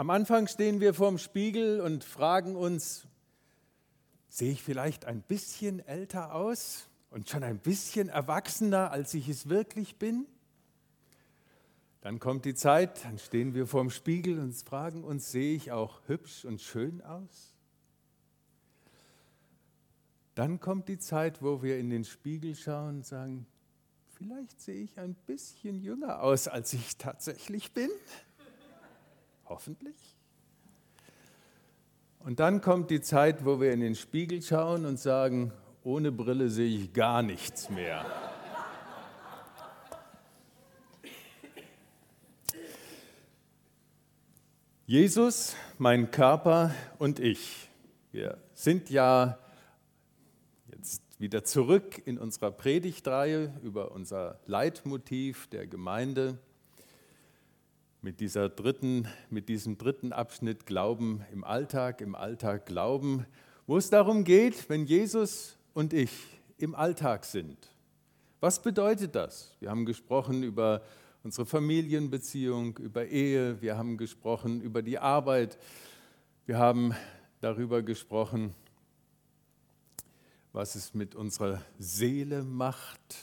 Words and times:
Am 0.00 0.08
Anfang 0.08 0.46
stehen 0.46 0.80
wir 0.80 0.94
vorm 0.94 1.18
Spiegel 1.18 1.82
und 1.82 2.04
fragen 2.04 2.56
uns, 2.56 3.06
sehe 4.30 4.50
ich 4.50 4.62
vielleicht 4.62 5.04
ein 5.04 5.20
bisschen 5.20 5.86
älter 5.86 6.34
aus 6.34 6.88
und 7.10 7.28
schon 7.28 7.42
ein 7.42 7.58
bisschen 7.58 8.08
erwachsener, 8.08 8.92
als 8.92 9.12
ich 9.12 9.28
es 9.28 9.50
wirklich 9.50 9.96
bin? 9.96 10.24
Dann 12.00 12.18
kommt 12.18 12.46
die 12.46 12.54
Zeit, 12.54 13.04
dann 13.04 13.18
stehen 13.18 13.52
wir 13.52 13.66
vorm 13.66 13.90
Spiegel 13.90 14.38
und 14.38 14.54
fragen 14.54 15.04
uns, 15.04 15.32
sehe 15.32 15.54
ich 15.54 15.70
auch 15.70 16.00
hübsch 16.06 16.46
und 16.46 16.62
schön 16.62 17.02
aus? 17.02 17.54
Dann 20.34 20.60
kommt 20.60 20.88
die 20.88 20.98
Zeit, 20.98 21.42
wo 21.42 21.62
wir 21.62 21.78
in 21.78 21.90
den 21.90 22.04
Spiegel 22.04 22.54
schauen 22.54 22.96
und 22.96 23.06
sagen, 23.06 23.46
vielleicht 24.16 24.62
sehe 24.62 24.82
ich 24.82 24.98
ein 24.98 25.14
bisschen 25.26 25.82
jünger 25.82 26.22
aus, 26.22 26.48
als 26.48 26.72
ich 26.72 26.96
tatsächlich 26.96 27.72
bin. 27.72 27.90
Hoffentlich. 29.50 29.96
Und 32.20 32.38
dann 32.38 32.60
kommt 32.60 32.88
die 32.88 33.00
Zeit, 33.00 33.44
wo 33.44 33.60
wir 33.60 33.72
in 33.72 33.80
den 33.80 33.96
Spiegel 33.96 34.40
schauen 34.42 34.86
und 34.86 34.96
sagen, 34.96 35.52
ohne 35.82 36.12
Brille 36.12 36.48
sehe 36.48 36.68
ich 36.68 36.92
gar 36.92 37.20
nichts 37.22 37.68
mehr. 37.68 38.06
Jesus, 44.86 45.56
mein 45.78 46.12
Körper 46.12 46.72
und 46.98 47.18
ich, 47.18 47.68
wir 48.12 48.38
sind 48.54 48.88
ja 48.88 49.36
jetzt 50.68 51.02
wieder 51.18 51.42
zurück 51.42 52.00
in 52.04 52.18
unserer 52.18 52.52
Predigtreihe 52.52 53.52
über 53.64 53.90
unser 53.90 54.38
Leitmotiv 54.46 55.48
der 55.48 55.66
Gemeinde 55.66 56.38
mit, 58.02 58.20
dieser 58.20 58.48
dritten, 58.48 59.06
mit 59.28 59.48
diesem 59.48 59.76
dritten 59.76 60.12
Abschnitt 60.12 60.64
Glauben 60.64 61.22
im 61.32 61.44
Alltag, 61.44 62.00
im 62.00 62.14
Alltag 62.14 62.66
Glauben, 62.66 63.26
wo 63.66 63.76
es 63.76 63.90
darum 63.90 64.24
geht, 64.24 64.68
wenn 64.70 64.86
Jesus 64.86 65.56
und 65.74 65.92
ich 65.92 66.10
im 66.56 66.74
Alltag 66.74 67.24
sind. 67.24 67.58
Was 68.40 68.62
bedeutet 68.62 69.14
das? 69.14 69.54
Wir 69.60 69.68
haben 69.68 69.84
gesprochen 69.84 70.42
über 70.42 70.82
unsere 71.22 71.44
Familienbeziehung, 71.44 72.78
über 72.78 73.06
Ehe, 73.06 73.60
wir 73.60 73.76
haben 73.76 73.98
gesprochen 73.98 74.62
über 74.62 74.80
die 74.80 74.98
Arbeit, 74.98 75.58
wir 76.46 76.58
haben 76.58 76.94
darüber 77.40 77.82
gesprochen, 77.82 78.54
was 80.52 80.74
es 80.74 80.94
mit 80.94 81.14
unserer 81.14 81.60
Seele 81.78 82.42
macht, 82.44 83.16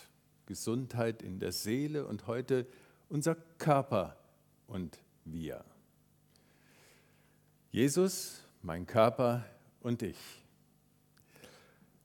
Gesundheit 0.46 1.24
in 1.24 1.40
der 1.40 1.52
Seele 1.52 2.06
und 2.06 2.28
heute 2.28 2.68
unser 3.10 3.36
Körper 3.58 4.16
und 4.68 5.00
wir. 5.26 5.64
Jesus, 7.72 8.44
mein 8.62 8.86
Körper 8.86 9.46
und 9.82 10.02
ich. 10.02 10.18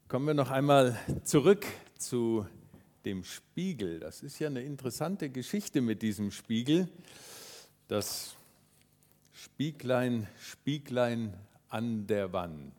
Kommen 0.08 0.26
wir 0.26 0.34
noch 0.34 0.50
einmal 0.50 0.98
zurück 1.24 1.66
zu 1.96 2.46
dem 3.04 3.24
Spiegel. 3.24 4.00
Das 4.00 4.22
ist 4.22 4.38
ja 4.38 4.48
eine 4.48 4.62
interessante 4.62 5.30
Geschichte 5.30 5.80
mit 5.80 6.02
diesem 6.02 6.30
Spiegel. 6.30 6.88
Das 7.88 8.36
Spieglein, 9.32 10.28
Spieglein 10.38 11.34
an 11.68 12.06
der 12.06 12.32
Wand. 12.32 12.74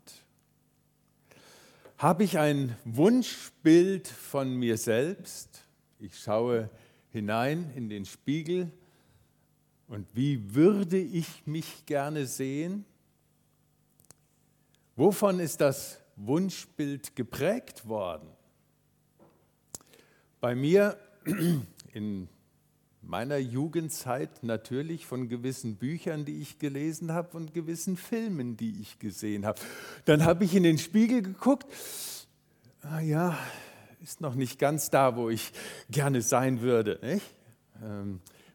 Habe 1.97 2.23
ich 2.23 2.37
ein 2.37 2.77
Wunschbild 2.85 4.07
von 4.07 4.55
mir 4.55 4.77
selbst? 4.77 5.63
Ich 5.99 6.19
schaue 6.19 6.69
hinein 7.09 7.71
in 7.75 7.89
den 7.89 8.05
Spiegel 8.05 8.71
und 9.93 10.07
wie 10.13 10.55
würde 10.55 10.97
ich 10.97 11.45
mich 11.45 11.85
gerne 11.85 12.25
sehen? 12.25 12.83
Wovon 14.95 15.39
ist 15.39 15.61
das 15.61 15.99
Wunschbild 16.15 17.15
geprägt 17.15 17.87
worden? 17.87 18.27
Bei 20.41 20.55
mir 20.55 20.97
in 21.93 22.27
meiner 23.03 23.37
Jugendzeit 23.37 24.41
natürlich 24.41 25.05
von 25.05 25.29
gewissen 25.29 25.75
Büchern, 25.75 26.25
die 26.25 26.41
ich 26.41 26.57
gelesen 26.57 27.11
habe 27.11 27.37
und 27.37 27.53
gewissen 27.53 27.95
Filmen, 27.95 28.57
die 28.57 28.81
ich 28.81 28.97
gesehen 28.97 29.45
habe. 29.45 29.61
Dann 30.05 30.25
habe 30.25 30.43
ich 30.43 30.55
in 30.55 30.63
den 30.63 30.79
Spiegel 30.79 31.21
geguckt. 31.21 31.67
Ah 32.81 32.99
ja, 32.99 33.37
ist 34.01 34.21
noch 34.21 34.33
nicht 34.33 34.57
ganz 34.57 34.89
da, 34.89 35.15
wo 35.15 35.29
ich 35.29 35.51
gerne 35.91 36.23
sein 36.23 36.61
würde. 36.61 36.97
Nicht? 37.03 37.27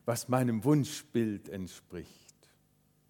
Was 0.09 0.27
meinem 0.27 0.65
Wunschbild 0.65 1.51
entspricht, 1.51 2.35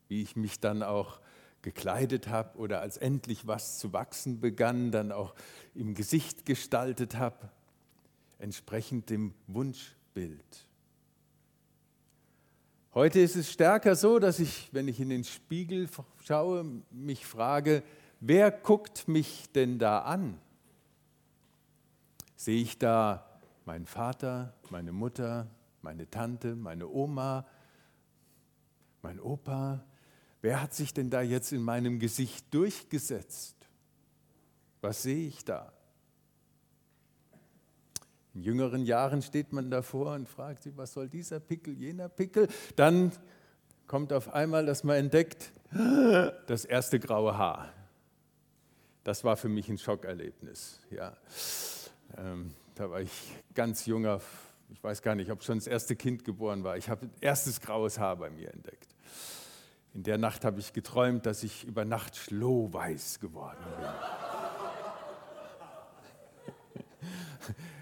wie 0.09 0.21
ich 0.21 0.35
mich 0.35 0.59
dann 0.59 0.83
auch 0.83 1.21
gekleidet 1.63 2.27
habe 2.27 2.59
oder 2.59 2.81
als 2.81 2.97
endlich 2.97 3.47
was 3.47 3.79
zu 3.79 3.93
wachsen 3.93 4.41
begann, 4.41 4.91
dann 4.91 5.13
auch 5.13 5.37
im 5.77 5.95
Gesicht 5.95 6.45
gestaltet 6.45 7.15
habe, 7.15 7.53
entsprechend 8.41 9.11
dem 9.11 9.33
Wunschbild. 9.47 10.67
Heute 12.95 13.21
ist 13.21 13.37
es 13.37 13.53
stärker 13.53 13.95
so, 13.95 14.19
dass 14.19 14.41
ich, 14.41 14.69
wenn 14.73 14.89
ich 14.89 14.99
in 14.99 15.11
den 15.11 15.23
Spiegel 15.23 15.89
schaue, 16.25 16.65
mich 16.91 17.27
frage, 17.27 17.85
wer 18.19 18.51
guckt 18.51 19.07
mich 19.07 19.49
denn 19.53 19.79
da 19.79 20.01
an? 20.01 20.37
Sehe 22.35 22.61
ich 22.61 22.77
da 22.77 23.39
meinen 23.67 23.87
Vater, 23.87 24.53
meine 24.71 24.91
Mutter, 24.91 25.47
meine 25.83 26.09
Tante, 26.11 26.55
meine 26.57 26.89
Oma, 26.89 27.47
mein 29.03 29.21
Opa. 29.21 29.85
Wer 30.41 30.63
hat 30.63 30.75
sich 30.75 30.95
denn 30.95 31.11
da 31.11 31.23
jetzt 31.23 31.53
in 31.53 31.63
meinem 31.63 31.99
Gesicht 31.99 32.53
durchgesetzt? 32.53 33.57
Was 34.81 35.03
sehe 35.03 35.27
ich 35.27 35.45
da? 35.45 35.73
In 38.35 38.43
jüngeren 38.43 38.85
Jahren 38.85 39.23
steht 39.23 39.53
man 39.53 39.71
davor 39.71 40.15
und 40.15 40.29
fragt 40.29 40.63
sich, 40.63 40.77
was 40.77 40.93
soll 40.93 41.09
dieser 41.09 41.41
Pickel, 41.41 41.75
jener 41.75 42.09
Pickel? 42.09 42.49
Dann 42.77 43.11
kommt 43.89 44.13
auf 44.13 44.33
einmal, 44.33 44.67
dass 44.67 44.85
man 44.85 44.97
entdeckt, 44.97 45.51
das 46.47 46.65
erste 46.65 47.01
graue 47.01 47.37
Haar. 47.37 47.73
Das 49.03 49.25
war 49.25 49.37
für 49.37 49.49
mich 49.49 49.69
ein 49.69 49.79
Schockerlebnis. 49.79 50.81
Ja. 50.91 51.17
Ähm, 52.17 52.55
da 52.75 52.91
war 52.91 53.01
ich 53.01 53.11
ganz 53.55 53.87
junger 53.87 54.21
ich 54.71 54.83
weiß 54.83 55.03
gar 55.03 55.15
nicht, 55.15 55.31
ob 55.31 55.43
schon 55.43 55.59
das 55.59 55.67
erste 55.67 55.97
Kind 55.97 56.25
geboren 56.25 56.65
war. 56.65 56.77
Ich 56.77 56.89
habe 56.89 57.09
erstes 57.21 57.61
graues 57.61 57.99
Haar 57.99 58.17
bei 58.17 58.31
mir 58.31 58.53
entdeckt. 58.53 58.95
In 59.95 60.03
der 60.03 60.19
Nacht 60.19 60.45
habe 60.45 60.61
ich 60.61 60.73
geträumt, 60.73 61.27
dass 61.27 61.43
ich 61.43 61.65
über 61.65 61.85
Nacht 61.85 62.17
schlohweiß 62.17 63.21
geworden 63.21 63.59
bin. 63.81 63.89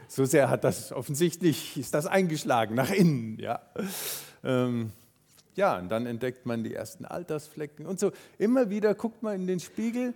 so 0.09 0.25
sehr 0.25 0.49
hat 0.49 0.65
das 0.65 0.93
offensichtlich, 0.93 1.77
ist 1.77 1.93
das 1.93 2.07
eingeschlagen 2.07 2.75
nach 2.75 2.91
innen. 2.91 3.39
Ja. 3.39 3.61
Ähm, 4.45 4.93
ja, 5.57 5.79
und 5.79 5.89
dann 5.89 6.07
entdeckt 6.07 6.47
man 6.47 6.63
die 6.63 6.75
ersten 6.75 7.05
Altersflecken 7.05 7.87
und 7.87 7.99
so. 7.99 8.13
Immer 8.39 8.71
wieder 8.71 8.95
guckt 8.95 9.23
man 9.23 9.35
in 9.35 9.47
den 9.47 9.61
Spiegel, 9.61 10.15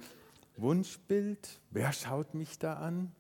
Wunschbild, 0.56 1.48
wer 1.70 1.92
schaut 1.92 2.34
mich 2.34 2.58
da 2.58 2.74
an? 2.74 3.12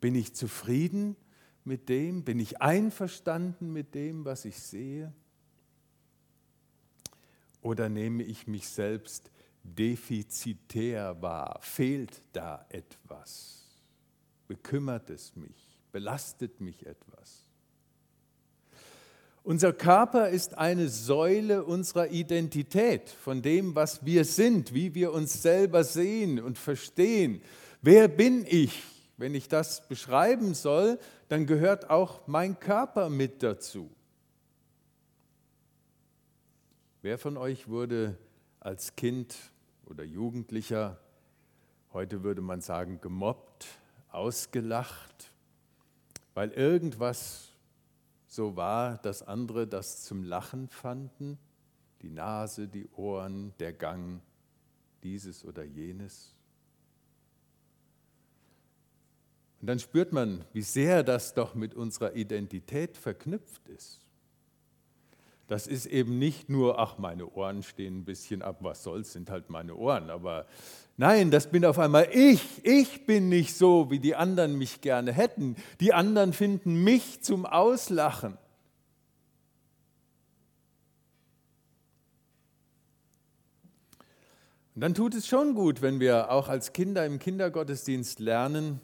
Bin 0.00 0.14
ich 0.14 0.34
zufrieden? 0.34 1.16
Mit 1.64 1.88
dem? 1.88 2.24
Bin 2.24 2.38
ich 2.40 2.60
einverstanden 2.60 3.72
mit 3.72 3.94
dem, 3.94 4.24
was 4.24 4.44
ich 4.44 4.58
sehe? 4.58 5.12
Oder 7.60 7.88
nehme 7.88 8.22
ich 8.24 8.46
mich 8.46 8.68
selbst 8.68 9.30
defizitär 9.62 11.20
wahr? 11.22 11.58
Fehlt 11.60 12.22
da 12.32 12.66
etwas? 12.68 13.62
Bekümmert 14.48 15.10
es 15.10 15.36
mich? 15.36 15.78
Belastet 15.92 16.60
mich 16.60 16.84
etwas? 16.86 17.46
Unser 19.44 19.72
Körper 19.72 20.28
ist 20.28 20.56
eine 20.56 20.88
Säule 20.88 21.64
unserer 21.64 22.10
Identität, 22.10 23.10
von 23.10 23.42
dem, 23.42 23.74
was 23.74 24.04
wir 24.04 24.24
sind, 24.24 24.72
wie 24.72 24.94
wir 24.94 25.12
uns 25.12 25.42
selber 25.42 25.82
sehen 25.82 26.40
und 26.40 26.58
verstehen. 26.58 27.42
Wer 27.80 28.06
bin 28.06 28.46
ich? 28.46 28.84
Wenn 29.22 29.36
ich 29.36 29.46
das 29.46 29.86
beschreiben 29.86 30.52
soll, 30.52 30.98
dann 31.28 31.46
gehört 31.46 31.90
auch 31.90 32.26
mein 32.26 32.58
Körper 32.58 33.08
mit 33.08 33.44
dazu. 33.44 33.88
Wer 37.02 37.18
von 37.18 37.36
euch 37.36 37.68
wurde 37.68 38.18
als 38.58 38.96
Kind 38.96 39.36
oder 39.86 40.02
Jugendlicher, 40.02 40.98
heute 41.92 42.24
würde 42.24 42.42
man 42.42 42.62
sagen, 42.62 43.00
gemobbt, 43.00 43.68
ausgelacht, 44.10 45.30
weil 46.34 46.50
irgendwas 46.50 47.50
so 48.26 48.56
war, 48.56 48.98
dass 48.98 49.22
andere 49.22 49.68
das 49.68 50.02
zum 50.02 50.24
Lachen 50.24 50.66
fanden? 50.66 51.38
Die 52.00 52.10
Nase, 52.10 52.66
die 52.66 52.88
Ohren, 52.96 53.54
der 53.60 53.72
Gang, 53.72 54.20
dieses 55.04 55.44
oder 55.44 55.62
jenes. 55.62 56.31
Und 59.62 59.68
dann 59.68 59.78
spürt 59.78 60.12
man, 60.12 60.44
wie 60.52 60.62
sehr 60.62 61.04
das 61.04 61.34
doch 61.34 61.54
mit 61.54 61.72
unserer 61.72 62.16
Identität 62.16 62.96
verknüpft 62.96 63.68
ist. 63.68 64.00
Das 65.46 65.68
ist 65.68 65.86
eben 65.86 66.18
nicht 66.18 66.48
nur, 66.48 66.80
ach, 66.80 66.98
meine 66.98 67.30
Ohren 67.30 67.62
stehen 67.62 67.98
ein 67.98 68.04
bisschen 68.04 68.42
ab, 68.42 68.56
was 68.62 68.82
soll's, 68.82 69.12
sind 69.12 69.30
halt 69.30 69.50
meine 69.50 69.76
Ohren. 69.76 70.10
Aber 70.10 70.46
nein, 70.96 71.30
das 71.30 71.48
bin 71.48 71.64
auf 71.64 71.78
einmal 71.78 72.08
ich. 72.12 72.42
Ich 72.64 73.06
bin 73.06 73.28
nicht 73.28 73.54
so, 73.54 73.88
wie 73.88 74.00
die 74.00 74.16
anderen 74.16 74.58
mich 74.58 74.80
gerne 74.80 75.12
hätten. 75.12 75.54
Die 75.78 75.94
anderen 75.94 76.32
finden 76.32 76.82
mich 76.82 77.22
zum 77.22 77.46
Auslachen. 77.46 78.36
Und 84.74 84.80
dann 84.80 84.94
tut 84.94 85.14
es 85.14 85.28
schon 85.28 85.54
gut, 85.54 85.82
wenn 85.82 86.00
wir 86.00 86.32
auch 86.32 86.48
als 86.48 86.72
Kinder 86.72 87.06
im 87.06 87.20
Kindergottesdienst 87.20 88.18
lernen, 88.18 88.80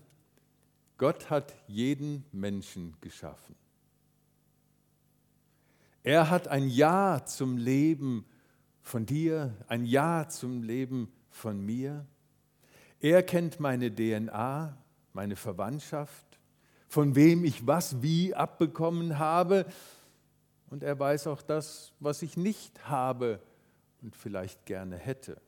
Gott 0.99 1.31
hat 1.31 1.55
jeden 1.69 2.25
Menschen 2.33 2.97
geschaffen. 3.01 3.55
Er 6.03 6.29
hat 6.29 6.49
ein 6.49 6.69
Ja 6.69 7.25
zum 7.25 7.57
Leben 7.57 8.27
von 8.83 9.07
dir, 9.07 9.55
ein 9.69 9.85
Ja 9.85 10.29
zum 10.29 10.63
Leben 10.63 11.13
von 11.31 11.65
mir. 11.65 12.05
Er 13.01 13.23
kennt 13.23 13.61
meine 13.61 13.95
DNA, 13.95 14.77
meine 15.13 15.37
Verwandtschaft, 15.37 16.41
von 16.89 17.15
wem 17.15 17.45
ich 17.45 17.65
was 17.65 18.03
wie 18.03 18.35
abbekommen 18.35 19.21
habe. 19.21 19.67
Und 20.69 20.83
er 20.83 20.99
weiß 20.99 21.29
auch 21.29 21.43
das, 21.43 21.93
was 22.01 22.23
ich 22.23 22.37
nicht 22.37 22.89
habe 22.89 23.41
und 24.03 24.17
vielleicht 24.17 24.67
gerne 24.67 24.97
hätte. 24.97 25.41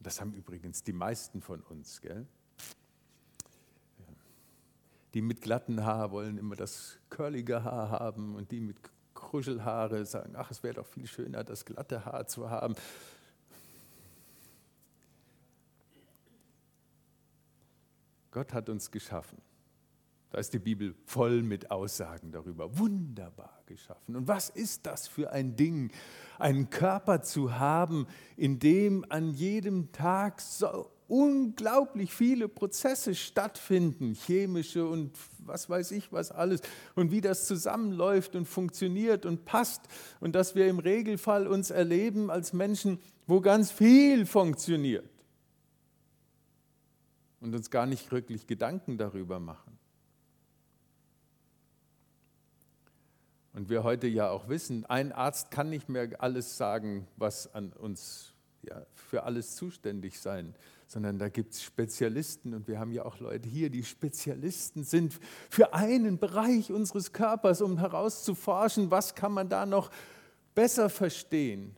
Das 0.00 0.20
haben 0.20 0.34
übrigens 0.34 0.82
die 0.82 0.92
meisten 0.92 1.40
von 1.40 1.62
uns. 1.62 2.00
Gell? 2.00 2.26
Die 5.14 5.22
mit 5.22 5.40
glatten 5.42 5.84
Haar 5.84 6.10
wollen 6.10 6.38
immer 6.38 6.56
das 6.56 6.98
curlige 7.10 7.64
Haar 7.64 7.90
haben 7.90 8.34
und 8.34 8.50
die 8.50 8.60
mit 8.60 8.76
Kruschelhaare 9.14 10.04
sagen, 10.06 10.34
ach, 10.36 10.50
es 10.50 10.62
wäre 10.62 10.74
doch 10.74 10.86
viel 10.86 11.06
schöner, 11.06 11.44
das 11.44 11.64
glatte 11.64 12.04
Haar 12.04 12.26
zu 12.26 12.50
haben. 12.50 12.74
Gott 18.30 18.52
hat 18.54 18.68
uns 18.68 18.90
geschaffen. 18.90 19.38
Da 20.30 20.38
ist 20.38 20.54
die 20.54 20.58
Bibel 20.58 20.94
voll 21.04 21.42
mit 21.42 21.70
Aussagen 21.70 22.32
darüber. 22.32 22.78
Wunderbar 22.78 23.62
geschaffen. 23.66 24.16
Und 24.16 24.26
was 24.26 24.48
ist 24.48 24.86
das 24.86 25.06
für 25.06 25.30
ein 25.30 25.56
Ding, 25.56 25.92
einen 26.38 26.70
Körper 26.70 27.20
zu 27.20 27.58
haben, 27.58 28.06
in 28.38 28.58
dem 28.58 29.04
an 29.10 29.34
jedem 29.34 29.92
Tag 29.92 30.40
so 30.40 30.90
unglaublich 31.12 32.14
viele 32.14 32.48
Prozesse 32.48 33.14
stattfinden, 33.14 34.14
chemische 34.14 34.86
und 34.88 35.12
was 35.40 35.68
weiß 35.68 35.90
ich 35.90 36.10
was 36.10 36.32
alles, 36.32 36.62
und 36.94 37.10
wie 37.10 37.20
das 37.20 37.46
zusammenläuft 37.46 38.34
und 38.34 38.46
funktioniert 38.46 39.26
und 39.26 39.44
passt. 39.44 39.82
Und 40.20 40.34
dass 40.34 40.54
wir 40.54 40.68
im 40.68 40.78
Regelfall 40.78 41.46
uns 41.46 41.70
erleben 41.70 42.30
als 42.30 42.54
Menschen, 42.54 42.98
wo 43.26 43.42
ganz 43.42 43.70
viel 43.70 44.24
funktioniert. 44.24 45.10
Und 47.40 47.54
uns 47.54 47.70
gar 47.70 47.84
nicht 47.84 48.10
wirklich 48.10 48.46
Gedanken 48.46 48.96
darüber 48.96 49.38
machen. 49.38 49.78
Und 53.52 53.68
wir 53.68 53.82
heute 53.84 54.06
ja 54.06 54.30
auch 54.30 54.48
wissen, 54.48 54.86
ein 54.86 55.12
Arzt 55.12 55.50
kann 55.50 55.68
nicht 55.68 55.90
mehr 55.90 56.08
alles 56.22 56.56
sagen, 56.56 57.06
was 57.18 57.54
an 57.54 57.70
uns 57.74 58.32
ja, 58.62 58.86
für 58.94 59.24
alles 59.24 59.56
zuständig 59.56 60.20
sein, 60.20 60.54
sondern 60.92 61.18
da 61.18 61.30
gibt 61.30 61.54
es 61.54 61.62
Spezialisten 61.62 62.52
und 62.52 62.68
wir 62.68 62.78
haben 62.78 62.92
ja 62.92 63.06
auch 63.06 63.18
Leute 63.18 63.48
hier, 63.48 63.70
die 63.70 63.82
Spezialisten 63.82 64.84
sind 64.84 65.18
für 65.48 65.72
einen 65.72 66.18
Bereich 66.18 66.70
unseres 66.70 67.14
Körpers, 67.14 67.62
um 67.62 67.78
herauszuforschen, 67.78 68.90
was 68.90 69.14
kann 69.14 69.32
man 69.32 69.48
da 69.48 69.64
noch 69.64 69.90
besser 70.54 70.90
verstehen, 70.90 71.74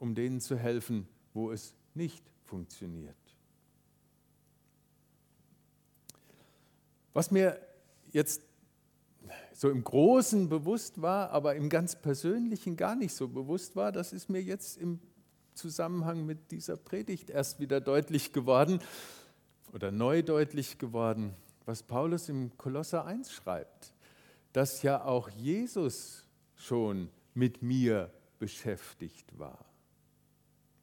um 0.00 0.16
denen 0.16 0.40
zu 0.40 0.56
helfen, 0.56 1.06
wo 1.32 1.52
es 1.52 1.76
nicht 1.94 2.24
funktioniert. 2.42 3.14
Was 7.12 7.30
mir 7.30 7.60
jetzt 8.10 8.42
so 9.52 9.70
im 9.70 9.84
Großen 9.84 10.48
bewusst 10.48 11.00
war, 11.00 11.30
aber 11.30 11.54
im 11.54 11.68
ganz 11.68 11.94
Persönlichen 11.94 12.76
gar 12.76 12.96
nicht 12.96 13.14
so 13.14 13.28
bewusst 13.28 13.76
war, 13.76 13.92
das 13.92 14.12
ist 14.12 14.28
mir 14.28 14.42
jetzt 14.42 14.76
im 14.76 14.98
Zusammenhang 15.54 16.26
mit 16.26 16.50
dieser 16.50 16.76
Predigt 16.76 17.30
erst 17.30 17.60
wieder 17.60 17.80
deutlich 17.80 18.32
geworden 18.32 18.80
oder 19.72 19.90
neu 19.90 20.22
deutlich 20.22 20.78
geworden, 20.78 21.34
was 21.64 21.82
Paulus 21.82 22.28
im 22.28 22.56
Kolosser 22.58 23.04
1 23.06 23.32
schreibt, 23.32 23.92
dass 24.52 24.82
ja 24.82 25.04
auch 25.04 25.30
Jesus 25.30 26.24
schon 26.56 27.08
mit 27.34 27.62
mir 27.62 28.10
beschäftigt 28.38 29.38
war. 29.38 29.64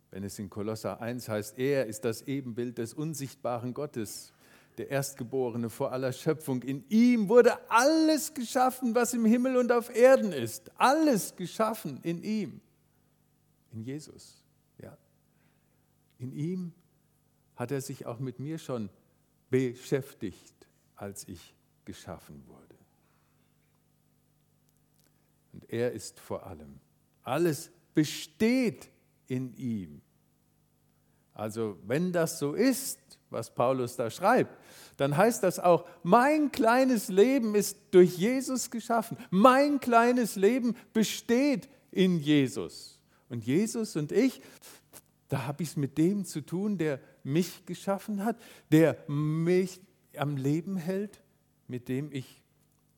Wenn 0.10 0.24
es 0.24 0.38
in 0.40 0.50
Kolosser 0.50 1.02
1 1.02 1.30
heißt, 1.30 1.58
er 1.58 1.86
ist 1.86 2.04
das 2.04 2.24
Ebenbild 2.24 2.78
des 2.78 2.94
unsichtbaren 2.94 3.74
Gottes, 3.74 4.34
der 4.78 4.90
Erstgeborene 4.90 5.70
vor 5.70 5.92
aller 5.92 6.12
Schöpfung. 6.12 6.64
In 6.64 6.84
ihm 6.90 7.30
wurde 7.30 7.58
alles 7.70 8.34
geschaffen, 8.34 8.96
was 8.96 9.14
im 9.14 9.26
Himmel 9.26 9.58
und 9.58 9.72
auf 9.72 9.94
Erden 9.96 10.34
ist. 10.34 10.72
Alles 10.78 11.36
geschaffen 11.36 12.00
in 12.04 12.24
ihm, 12.24 12.62
in 13.72 13.84
Jesus. 13.84 14.41
In 16.22 16.32
ihm 16.34 16.72
hat 17.56 17.72
er 17.72 17.82
sich 17.82 18.06
auch 18.06 18.20
mit 18.20 18.40
mir 18.40 18.60
schon 18.60 18.90
beschäftigt, 19.50 20.68
als 20.96 21.28
ich 21.28 21.56
geschaffen 21.84 22.44
wurde. 22.46 22.76
Und 25.52 25.68
er 25.72 25.92
ist 25.94 26.20
vor 26.20 26.46
allem. 26.46 26.80
Alles 27.24 27.72
besteht 27.96 28.92
in 29.28 29.56
ihm. 29.56 30.02
Also 31.34 31.80
wenn 31.88 32.12
das 32.12 32.38
so 32.38 32.54
ist, 32.54 33.00
was 33.32 33.52
Paulus 33.52 33.96
da 33.96 34.12
schreibt, 34.12 34.56
dann 34.98 35.18
heißt 35.18 35.42
das 35.42 35.58
auch, 35.58 35.88
mein 36.04 36.52
kleines 36.52 37.08
Leben 37.08 37.56
ist 37.56 37.78
durch 37.90 38.16
Jesus 38.16 38.70
geschaffen. 38.70 39.18
Mein 39.32 39.80
kleines 39.80 40.36
Leben 40.36 40.76
besteht 40.94 41.68
in 41.90 42.20
Jesus. 42.20 43.00
Und 43.28 43.44
Jesus 43.44 43.96
und 43.96 44.12
ich, 44.12 44.42
da 45.32 45.48
habe 45.48 45.64
ich 45.64 45.70
es 45.70 45.78
mit 45.78 45.98
dem 45.98 46.26
zu 46.26 46.42
tun, 46.42 46.78
der 46.78 47.00
mich 47.24 47.66
geschaffen 47.66 48.26
hat, 48.26 48.36
der 48.70 48.98
mich 49.08 49.80
am 50.18 50.36
Leben 50.36 50.76
hält, 50.76 51.24
mit 51.70 51.88
dem 51.88 52.12
ich 52.12 52.44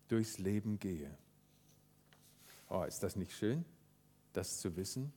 durchs 0.08 0.40
Leben 0.40 0.80
gehe. 0.80 1.16
Oh, 2.70 2.82
ist 2.86 3.04
das 3.04 3.16
nicht 3.16 3.34
schön, 3.34 3.64
das 4.34 4.60
zu 4.60 4.76
wissen? 4.76 5.14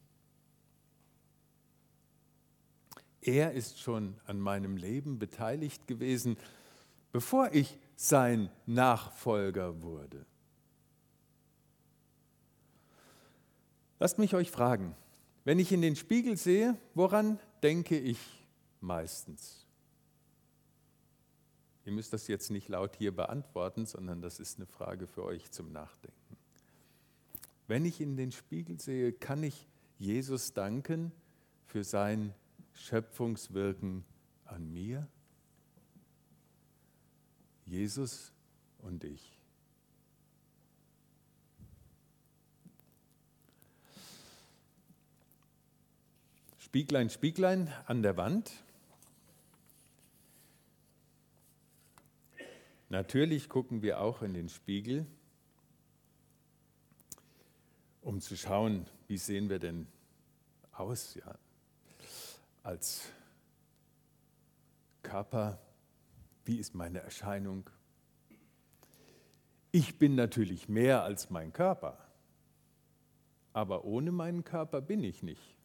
Er 3.22 3.52
ist 3.52 3.80
schon 3.80 4.20
an 4.26 4.38
meinem 4.38 4.76
Leben 4.76 5.18
beteiligt 5.18 5.86
gewesen, 5.86 6.36
bevor 7.12 7.50
ich 7.54 7.78
sein 7.96 8.50
Nachfolger 8.66 9.80
wurde. 9.80 10.26
Lasst 13.98 14.18
mich 14.18 14.34
euch 14.34 14.50
fragen, 14.50 14.94
wenn 15.46 15.60
ich 15.60 15.70
in 15.70 15.80
den 15.80 15.94
Spiegel 15.94 16.36
sehe, 16.36 16.76
woran 16.94 17.38
denke 17.62 17.96
ich 17.96 18.18
meistens? 18.80 19.64
Ihr 21.84 21.92
müsst 21.92 22.12
das 22.12 22.26
jetzt 22.26 22.50
nicht 22.50 22.68
laut 22.68 22.96
hier 22.96 23.14
beantworten, 23.14 23.86
sondern 23.86 24.20
das 24.20 24.40
ist 24.40 24.58
eine 24.58 24.66
Frage 24.66 25.06
für 25.06 25.22
euch 25.22 25.52
zum 25.52 25.70
Nachdenken. 25.70 26.36
Wenn 27.68 27.84
ich 27.84 28.00
in 28.00 28.16
den 28.16 28.32
Spiegel 28.32 28.80
sehe, 28.80 29.12
kann 29.12 29.44
ich 29.44 29.68
Jesus 30.00 30.52
danken 30.52 31.12
für 31.66 31.84
sein 31.84 32.34
Schöpfungswirken 32.72 34.04
an 34.46 34.72
mir? 34.72 35.06
Jesus 37.66 38.32
und 38.78 39.04
ich. 39.04 39.35
Spieglein, 46.66 47.10
Spieglein 47.10 47.72
an 47.86 48.02
der 48.02 48.16
Wand. 48.16 48.50
Natürlich 52.88 53.48
gucken 53.48 53.82
wir 53.82 54.00
auch 54.00 54.20
in 54.20 54.34
den 54.34 54.48
Spiegel, 54.48 55.06
um 58.02 58.20
zu 58.20 58.36
schauen, 58.36 58.84
wie 59.06 59.16
sehen 59.16 59.48
wir 59.48 59.60
denn 59.60 59.86
aus. 60.72 61.14
Ja, 61.14 61.38
als 62.64 63.12
Körper, 65.04 65.60
wie 66.44 66.56
ist 66.56 66.74
meine 66.74 66.98
Erscheinung. 66.98 67.70
Ich 69.70 70.00
bin 70.00 70.16
natürlich 70.16 70.68
mehr 70.68 71.04
als 71.04 71.30
mein 71.30 71.52
Körper, 71.52 71.96
aber 73.52 73.84
ohne 73.84 74.10
meinen 74.10 74.42
Körper 74.42 74.80
bin 74.80 75.04
ich 75.04 75.22
nicht. 75.22 75.55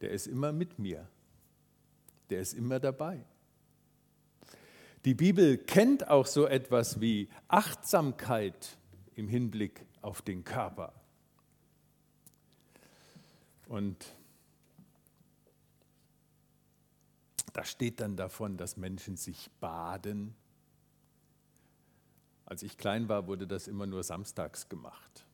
Der 0.00 0.10
ist 0.10 0.26
immer 0.26 0.52
mit 0.52 0.78
mir, 0.78 1.08
der 2.30 2.40
ist 2.40 2.52
immer 2.52 2.80
dabei. 2.80 3.24
Die 5.04 5.14
Bibel 5.14 5.56
kennt 5.56 6.08
auch 6.08 6.26
so 6.26 6.46
etwas 6.46 7.00
wie 7.00 7.28
Achtsamkeit 7.48 8.76
im 9.14 9.28
Hinblick 9.28 9.86
auf 10.02 10.20
den 10.20 10.44
Körper. 10.44 10.92
Und 13.68 14.04
da 17.52 17.64
steht 17.64 18.00
dann 18.00 18.16
davon, 18.16 18.56
dass 18.56 18.76
Menschen 18.76 19.16
sich 19.16 19.50
baden. 19.60 20.34
Als 22.44 22.62
ich 22.62 22.78
klein 22.78 23.08
war, 23.08 23.26
wurde 23.26 23.46
das 23.46 23.66
immer 23.66 23.86
nur 23.86 24.02
samstags 24.02 24.68
gemacht. 24.68 25.25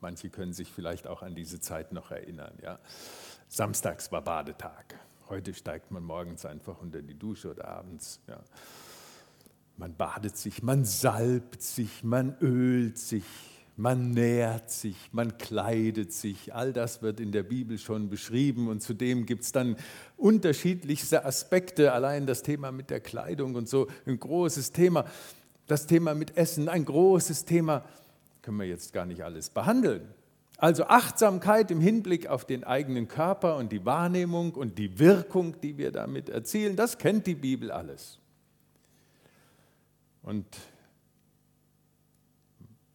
Manche 0.00 0.30
können 0.30 0.52
sich 0.52 0.72
vielleicht 0.72 1.06
auch 1.06 1.22
an 1.22 1.34
diese 1.34 1.60
Zeit 1.60 1.92
noch 1.92 2.10
erinnern. 2.10 2.52
Ja? 2.62 2.78
Samstags 3.48 4.10
war 4.12 4.22
Badetag. 4.22 4.94
Heute 5.28 5.54
steigt 5.54 5.90
man 5.90 6.02
morgens 6.02 6.44
einfach 6.44 6.80
unter 6.80 7.02
die 7.02 7.14
Dusche 7.14 7.50
oder 7.50 7.68
abends. 7.68 8.20
Ja. 8.26 8.40
Man 9.76 9.94
badet 9.94 10.36
sich, 10.36 10.62
man 10.62 10.84
salbt 10.84 11.62
sich, 11.62 12.02
man 12.02 12.36
ölt 12.40 12.98
sich, 12.98 13.24
man 13.76 14.10
nährt 14.10 14.70
sich, 14.70 14.96
man 15.12 15.38
kleidet 15.38 16.12
sich. 16.12 16.54
All 16.54 16.72
das 16.72 17.00
wird 17.00 17.18
in 17.18 17.32
der 17.32 17.44
Bibel 17.44 17.78
schon 17.78 18.10
beschrieben 18.10 18.68
und 18.68 18.82
zudem 18.82 19.24
gibt 19.24 19.44
es 19.44 19.52
dann 19.52 19.76
unterschiedlichste 20.16 21.24
Aspekte. 21.24 21.92
Allein 21.92 22.26
das 22.26 22.42
Thema 22.42 22.72
mit 22.72 22.90
der 22.90 23.00
Kleidung 23.00 23.54
und 23.54 23.68
so, 23.68 23.88
ein 24.06 24.20
großes 24.20 24.72
Thema. 24.72 25.06
Das 25.66 25.86
Thema 25.86 26.14
mit 26.14 26.36
Essen, 26.36 26.68
ein 26.68 26.84
großes 26.84 27.44
Thema. 27.44 27.84
Können 28.42 28.58
wir 28.58 28.66
jetzt 28.66 28.92
gar 28.92 29.06
nicht 29.06 29.22
alles 29.22 29.50
behandeln. 29.50 30.14
Also 30.56 30.84
Achtsamkeit 30.84 31.70
im 31.70 31.80
Hinblick 31.80 32.26
auf 32.26 32.44
den 32.44 32.64
eigenen 32.64 33.08
Körper 33.08 33.56
und 33.56 33.72
die 33.72 33.86
Wahrnehmung 33.86 34.54
und 34.54 34.78
die 34.78 34.98
Wirkung, 34.98 35.58
die 35.60 35.78
wir 35.78 35.90
damit 35.90 36.28
erzielen, 36.28 36.76
das 36.76 36.98
kennt 36.98 37.26
die 37.26 37.34
Bibel 37.34 37.70
alles. 37.70 38.18
Und 40.22 40.46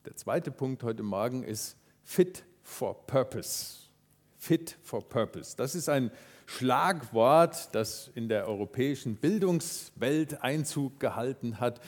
der 0.06 0.16
zweite 0.16 0.52
Punkt 0.52 0.84
heute 0.84 1.02
Morgen 1.02 1.44
ist 1.44 1.76
Fit 2.04 2.44
for 2.62 3.08
Purpose. 3.08 3.78
Fit 4.38 4.78
for 4.84 5.02
Purpose. 5.08 5.58
Das 5.58 5.74
ist 5.74 5.90
ein 5.90 6.12
Schlagwort, 6.46 7.74
das 7.74 8.12
in 8.14 8.30
der 8.30 8.48
europäischen 8.48 9.16
Bildungswelt 9.16 10.44
Einzug 10.44 11.00
gehalten 11.00 11.60
hat. 11.60 11.82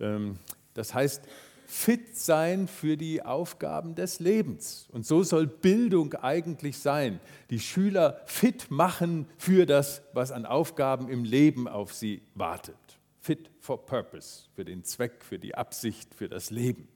Ähm, 0.00 0.40
das 0.74 0.92
heißt, 0.92 1.22
fit 1.66 2.16
sein 2.16 2.68
für 2.68 2.96
die 2.96 3.22
Aufgaben 3.22 3.94
des 3.94 4.20
Lebens. 4.20 4.88
Und 4.92 5.06
so 5.06 5.22
soll 5.22 5.46
Bildung 5.46 6.14
eigentlich 6.14 6.78
sein. 6.78 7.20
Die 7.50 7.60
Schüler 7.60 8.20
fit 8.26 8.70
machen 8.70 9.26
für 9.38 9.66
das, 9.66 10.02
was 10.12 10.32
an 10.32 10.46
Aufgaben 10.46 11.08
im 11.08 11.24
Leben 11.24 11.68
auf 11.68 11.92
sie 11.92 12.22
wartet. 12.34 12.76
Fit 13.20 13.50
for 13.60 13.86
Purpose, 13.86 14.44
für 14.54 14.64
den 14.64 14.84
Zweck, 14.84 15.24
für 15.24 15.38
die 15.38 15.54
Absicht, 15.54 16.14
für 16.14 16.28
das 16.28 16.50
Leben. 16.50 16.88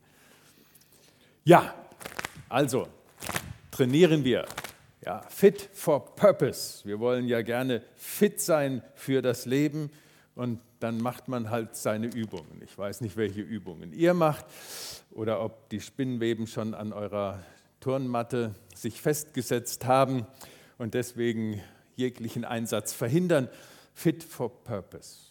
Ja, 1.44 1.74
also 2.48 2.88
trainieren 3.70 4.24
wir. 4.24 4.44
Ja, 5.04 5.22
fit 5.30 5.70
for 5.72 6.14
Purpose. 6.14 6.84
Wir 6.84 7.00
wollen 7.00 7.26
ja 7.26 7.40
gerne 7.42 7.82
fit 7.96 8.40
sein 8.40 8.82
für 8.94 9.22
das 9.22 9.46
Leben 9.46 9.90
und 10.38 10.60
dann 10.78 11.00
macht 11.00 11.26
man 11.26 11.50
halt 11.50 11.74
seine 11.74 12.06
Übungen. 12.06 12.62
Ich 12.62 12.78
weiß 12.78 13.00
nicht, 13.00 13.16
welche 13.16 13.40
Übungen 13.40 13.92
ihr 13.92 14.14
macht 14.14 14.46
oder 15.10 15.42
ob 15.42 15.68
die 15.70 15.80
Spinnweben 15.80 16.46
schon 16.46 16.74
an 16.74 16.92
eurer 16.92 17.42
Turnmatte 17.80 18.54
sich 18.72 19.02
festgesetzt 19.02 19.84
haben 19.84 20.28
und 20.78 20.94
deswegen 20.94 21.60
jeglichen 21.96 22.44
Einsatz 22.44 22.92
verhindern. 22.92 23.48
Fit 23.94 24.22
for 24.22 24.62
Purpose. 24.62 25.28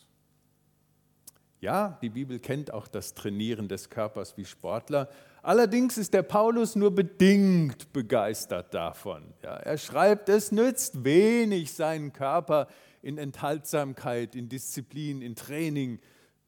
Ja, 1.62 1.98
die 2.02 2.10
Bibel 2.10 2.40
kennt 2.40 2.74
auch 2.74 2.90
das 2.90 3.14
Trainieren 3.14 3.70
des 3.70 3.90
Körpers 3.90 4.36
wie 4.36 4.44
Sportler. 4.44 5.08
Allerdings 5.42 5.98
ist 5.98 6.14
der 6.14 6.24
Paulus 6.24 6.76
nur 6.76 6.94
bedingt 6.94 7.94
begeistert 7.94 8.74
davon. 8.74 9.24
Ja, 9.42 9.56
er 9.56 9.78
schreibt, 9.78 10.28
es 10.28 10.52
nützt 10.52 11.06
wenig, 11.06 11.72
seinen 11.72 12.12
Körper 12.12 12.68
in 13.01 13.18
Enthaltsamkeit, 13.18 14.36
in 14.36 14.50
Disziplin, 14.50 15.22
in 15.22 15.36
Training 15.36 16.00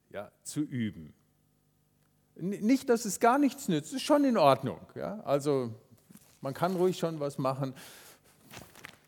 ja, 0.10 0.32
zu 0.44 0.62
üben. 0.62 1.14
Nicht, 2.36 2.90
dass 2.90 3.06
es 3.06 3.20
gar 3.20 3.38
nichts 3.38 3.68
nützt, 3.68 3.94
ist 3.94 4.04
schon 4.04 4.24
in 4.24 4.38
Ordnung. 4.38 4.80
Ja? 4.96 5.20
Also 5.22 5.74
man 6.42 6.54
kann 6.54 6.76
ruhig 6.76 6.98
schon 6.98 7.20
was 7.20 7.38
machen, 7.38 7.74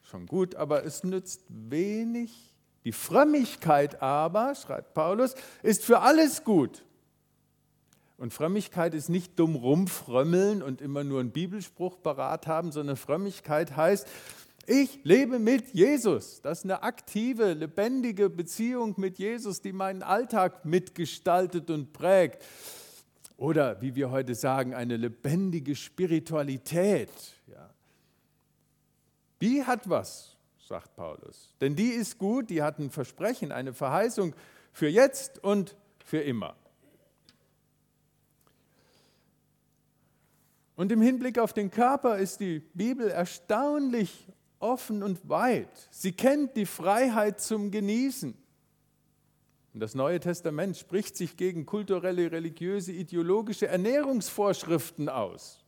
schon 0.04 0.26
gut, 0.26 0.56
aber 0.56 0.84
es 0.84 1.04
nützt 1.04 1.44
wenig. 1.48 2.54
Die 2.84 2.92
Frömmigkeit 2.92 4.02
aber, 4.02 4.56
schreibt 4.56 4.94
Paulus, 4.94 5.36
ist 5.64 5.86
für 5.86 6.00
alles 6.00 6.44
gut. 6.44 6.84
Und 8.18 8.34
Frömmigkeit 8.34 8.94
ist 8.94 9.10
nicht 9.10 9.40
dumm 9.40 9.56
rumfrömmeln 9.56 10.62
und 10.62 10.82
immer 10.82 11.04
nur 11.04 11.22
einen 11.22 11.32
Bibelspruch 11.32 12.02
parat 12.04 12.46
haben, 12.46 12.72
sondern 12.72 12.96
Frömmigkeit 12.96 13.76
heißt, 13.76 14.08
ich 14.68 15.00
lebe 15.04 15.40
mit 15.40 15.74
Jesus. 15.74 16.42
Das 16.42 16.60
ist 16.60 16.64
eine 16.66 16.84
aktive, 16.84 17.54
lebendige 17.54 18.30
Beziehung 18.30 18.96
mit 18.98 19.18
Jesus, 19.18 19.62
die 19.62 19.74
meinen 19.74 20.04
Alltag 20.04 20.66
mitgestaltet 20.66 21.70
und 21.70 21.94
prägt. 21.94 22.44
Oder 23.38 23.82
wie 23.82 23.96
wir 23.96 24.12
heute 24.12 24.36
sagen, 24.36 24.76
eine 24.76 24.98
lebendige 24.98 25.76
Spiritualität. 25.76 27.10
Ja. 27.48 27.70
Die 29.42 29.64
hat 29.64 29.90
was, 29.90 30.38
sagt 30.60 30.96
Paulus. 30.96 31.56
Denn 31.60 31.76
die 31.76 31.90
ist 31.90 32.20
gut, 32.20 32.52
die 32.52 32.62
hat 32.62 32.78
ein 32.78 32.92
Versprechen, 32.92 33.52
eine 33.52 33.74
Verheißung 33.74 34.36
für 34.72 34.88
jetzt 34.88 35.44
und 35.44 35.76
für 36.06 36.20
immer. 36.20 36.56
Und 40.76 40.92
im 40.92 41.02
Hinblick 41.02 41.40
auf 41.40 41.54
den 41.54 41.72
Körper 41.72 42.18
ist 42.18 42.40
die 42.40 42.60
Bibel 42.60 43.10
erstaunlich 43.10 44.28
offen 44.62 45.04
und 45.04 45.30
weit. 45.30 45.88
Sie 45.90 46.12
kennt 46.12 46.56
die 46.56 46.66
Freiheit 46.66 47.42
zum 47.42 47.72
Genießen. 47.72 48.36
Und 49.74 49.80
das 49.80 49.96
Neue 49.96 50.20
Testament 50.20 50.78
spricht 50.78 51.16
sich 51.16 51.38
gegen 51.38 51.66
kulturelle, 51.66 52.32
religiöse, 52.32 52.92
ideologische 52.92 53.68
Ernährungsvorschriften 53.68 55.08
aus. 55.08 55.64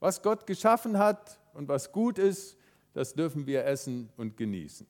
Was 0.00 0.22
Gott 0.22 0.46
geschaffen 0.46 0.98
hat 0.98 1.40
und 1.54 1.66
was 1.68 1.90
gut 1.90 2.18
ist, 2.18 2.56
das 2.92 3.14
dürfen 3.14 3.46
wir 3.46 3.64
essen 3.64 4.10
und 4.16 4.36
genießen. 4.36 4.86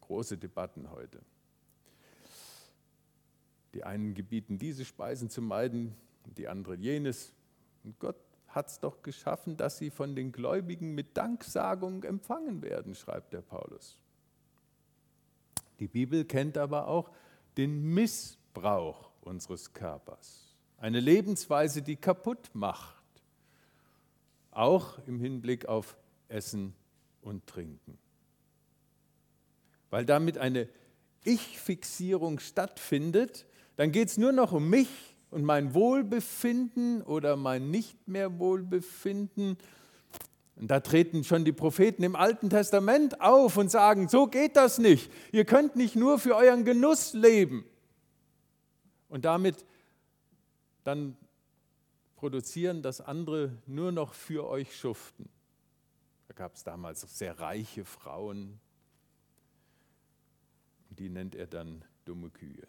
Große 0.00 0.36
Debatten 0.36 0.90
heute. 0.90 1.20
Die 3.74 3.84
einen 3.84 4.14
gebieten 4.14 4.58
diese 4.58 4.84
Speisen 4.84 5.30
zu 5.30 5.42
meiden, 5.42 5.94
die 6.36 6.48
anderen 6.48 6.82
jenes. 6.82 7.32
Und 7.84 7.98
Gott 8.00 8.16
hat 8.48 8.68
es 8.68 8.80
doch 8.80 9.02
geschaffen, 9.02 9.56
dass 9.56 9.78
sie 9.78 9.90
von 9.90 10.16
den 10.16 10.32
Gläubigen 10.32 10.94
mit 10.94 11.16
Danksagung 11.16 12.02
empfangen 12.04 12.62
werden, 12.62 12.94
schreibt 12.94 13.32
der 13.32 13.42
Paulus. 13.42 13.98
Die 15.78 15.88
Bibel 15.88 16.24
kennt 16.24 16.58
aber 16.58 16.88
auch 16.88 17.10
den 17.56 17.94
Missbrauch 17.94 19.10
unseres 19.20 19.72
Körpers. 19.72 20.56
Eine 20.78 21.00
Lebensweise, 21.00 21.82
die 21.82 21.96
kaputt 21.96 22.50
macht. 22.54 22.96
Auch 24.50 24.98
im 25.06 25.20
Hinblick 25.20 25.66
auf 25.66 25.96
Essen 26.28 26.74
und 27.20 27.46
Trinken. 27.46 27.98
Weil 29.90 30.04
damit 30.04 30.38
eine 30.38 30.68
Ich-Fixierung 31.24 32.38
stattfindet, 32.38 33.46
dann 33.76 33.92
geht 33.92 34.08
es 34.08 34.18
nur 34.18 34.32
noch 34.32 34.52
um 34.52 34.68
mich 34.68 34.88
und 35.30 35.44
mein 35.44 35.74
Wohlbefinden 35.74 37.02
oder 37.02 37.36
mein 37.36 37.70
nicht 37.70 38.08
mehr 38.08 38.38
Wohlbefinden. 38.38 39.58
Und 40.56 40.70
da 40.70 40.80
treten 40.80 41.22
schon 41.22 41.44
die 41.44 41.52
Propheten 41.52 42.02
im 42.02 42.16
Alten 42.16 42.50
Testament 42.50 43.20
auf 43.20 43.56
und 43.56 43.70
sagen, 43.70 44.08
so 44.08 44.26
geht 44.26 44.56
das 44.56 44.78
nicht. 44.78 45.10
Ihr 45.30 45.44
könnt 45.44 45.76
nicht 45.76 45.94
nur 45.94 46.18
für 46.18 46.34
euren 46.34 46.64
Genuss 46.64 47.12
leben. 47.12 47.64
Und 49.08 49.24
damit 49.24 49.64
dann 50.84 51.16
produzieren, 52.16 52.82
dass 52.82 53.00
andere 53.00 53.56
nur 53.66 53.92
noch 53.92 54.14
für 54.14 54.48
euch 54.48 54.76
schuften. 54.76 55.28
Da 56.26 56.34
gab 56.34 56.54
es 56.54 56.64
damals 56.64 57.00
sehr 57.16 57.38
reiche 57.38 57.84
Frauen, 57.84 58.58
die 60.90 61.08
nennt 61.08 61.34
er 61.34 61.46
dann 61.46 61.84
dumme 62.04 62.30
Kühe. 62.30 62.66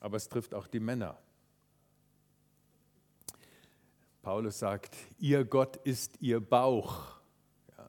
Aber 0.00 0.16
es 0.16 0.28
trifft 0.28 0.54
auch 0.54 0.66
die 0.66 0.80
Männer. 0.80 1.18
Paulus 4.22 4.58
sagt, 4.58 4.96
ihr 5.18 5.44
Gott 5.44 5.76
ist 5.76 6.20
ihr 6.20 6.40
Bauch. 6.40 7.20
Ja. 7.78 7.88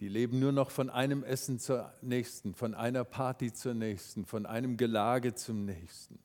Die 0.00 0.08
leben 0.08 0.40
nur 0.40 0.50
noch 0.50 0.70
von 0.70 0.90
einem 0.90 1.22
Essen 1.22 1.60
zur 1.60 1.92
nächsten, 2.02 2.54
von 2.54 2.74
einer 2.74 3.04
Party 3.04 3.52
zur 3.52 3.74
nächsten, 3.74 4.24
von 4.24 4.44
einem 4.44 4.76
Gelage 4.76 5.34
zum 5.34 5.64
nächsten. 5.64 6.18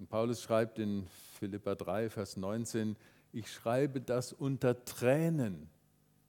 Und 0.00 0.08
Paulus 0.08 0.42
schreibt 0.42 0.80
in 0.80 1.06
Philippa 1.38 1.76
3, 1.76 2.10
Vers 2.10 2.36
19, 2.36 2.96
ich 3.32 3.50
schreibe 3.50 4.00
das 4.00 4.32
unter 4.32 4.84
Tränen, 4.84 5.70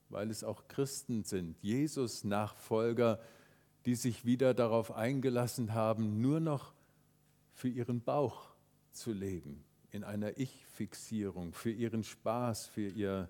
weil 0.10 0.30
es 0.30 0.44
auch 0.44 0.68
Christen 0.68 1.24
sind, 1.24 1.56
Jesus-Nachfolger, 1.62 3.20
die 3.86 3.96
sich 3.96 4.26
wieder 4.26 4.54
darauf 4.54 4.92
eingelassen 4.92 5.74
haben, 5.74 6.22
nur 6.22 6.40
noch 6.40 6.74
für 7.54 7.68
ihren 7.68 8.02
Bauch 8.02 8.50
zu 8.92 9.14
leben, 9.14 9.64
in 9.92 10.04
einer 10.04 10.38
Ich-Fixierung, 10.38 11.54
für 11.54 11.72
ihren 11.72 12.04
Spaß, 12.04 12.68
für 12.68 12.88
ihr 12.88 13.30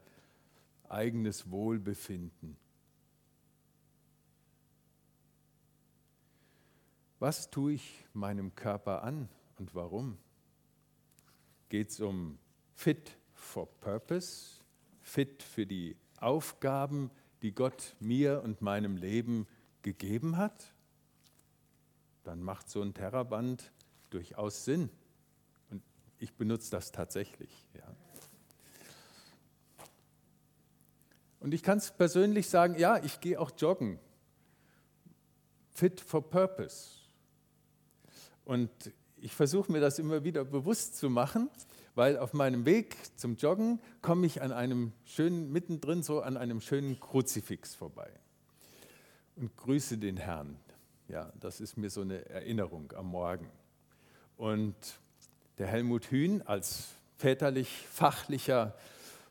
eigenes 0.88 1.50
Wohlbefinden. 1.52 2.58
Was 7.20 7.50
tue 7.50 7.74
ich 7.74 8.06
meinem 8.14 8.56
Körper 8.56 9.04
an 9.04 9.30
und 9.58 9.74
warum? 9.74 10.18
Geht 11.70 11.90
es 11.90 12.00
um 12.00 12.38
Fit 12.74 13.18
for 13.34 13.68
Purpose, 13.80 14.62
fit 15.02 15.42
für 15.42 15.66
die 15.66 15.96
Aufgaben, 16.18 17.10
die 17.42 17.54
Gott 17.54 17.96
mir 18.00 18.42
und 18.44 18.62
meinem 18.62 18.98
Leben 18.98 19.48
gegeben 19.86 20.36
hat? 20.36 20.74
Dann 22.24 22.42
macht 22.42 22.70
so 22.70 22.82
ein 22.82 22.96
Terraband 22.96 23.72
durchaus 24.10 24.66
Sinn. 24.66 24.90
Und 25.70 25.84
ich 26.18 26.34
benutze 26.34 26.72
das 26.72 26.92
tatsächlich. 26.92 27.52
Ja. 27.76 27.96
Und 31.40 31.54
ich 31.54 31.62
kann 31.62 31.78
es 31.78 31.92
persönlich 31.92 32.50
sagen, 32.50 32.80
ja, 32.80 32.98
ich 33.04 33.20
gehe 33.20 33.40
auch 33.40 33.52
joggen. 33.56 34.00
Fit 35.70 36.02
for 36.02 36.28
Purpose. 36.28 37.02
Und 38.44 38.72
ich 39.18 39.36
versuche 39.36 39.72
mir 39.72 39.82
das 39.82 40.00
immer 40.00 40.24
wieder 40.24 40.44
bewusst 40.46 40.98
zu 40.98 41.12
machen, 41.12 41.48
weil 41.94 42.18
auf 42.18 42.34
meinem 42.34 42.66
Weg 42.66 42.98
zum 43.18 43.36
Joggen 43.36 43.80
komme 44.02 44.26
ich 44.26 44.42
an 44.42 44.52
einem 44.52 44.94
schönen, 45.04 45.52
mittendrin 45.52 46.02
so 46.02 46.22
an 46.22 46.38
einem 46.38 46.60
schönen 46.60 47.00
Kruzifix 47.00 47.76
vorbei 47.76 48.12
und 49.36 49.56
grüße 49.58 49.98
den 49.98 50.18
Herrn. 50.18 50.58
Ja, 51.08 51.32
das 51.40 51.62
ist 51.62 51.78
mir 51.78 51.90
so 51.90 52.02
eine 52.02 52.28
Erinnerung 52.30 52.92
am 52.96 53.08
Morgen. 53.08 53.50
Und 54.38 54.76
der 55.58 55.68
Helmut 55.68 56.06
Hühn 56.06 56.42
als 56.42 56.90
väterlich 57.18 57.86
fachlicher 57.90 58.76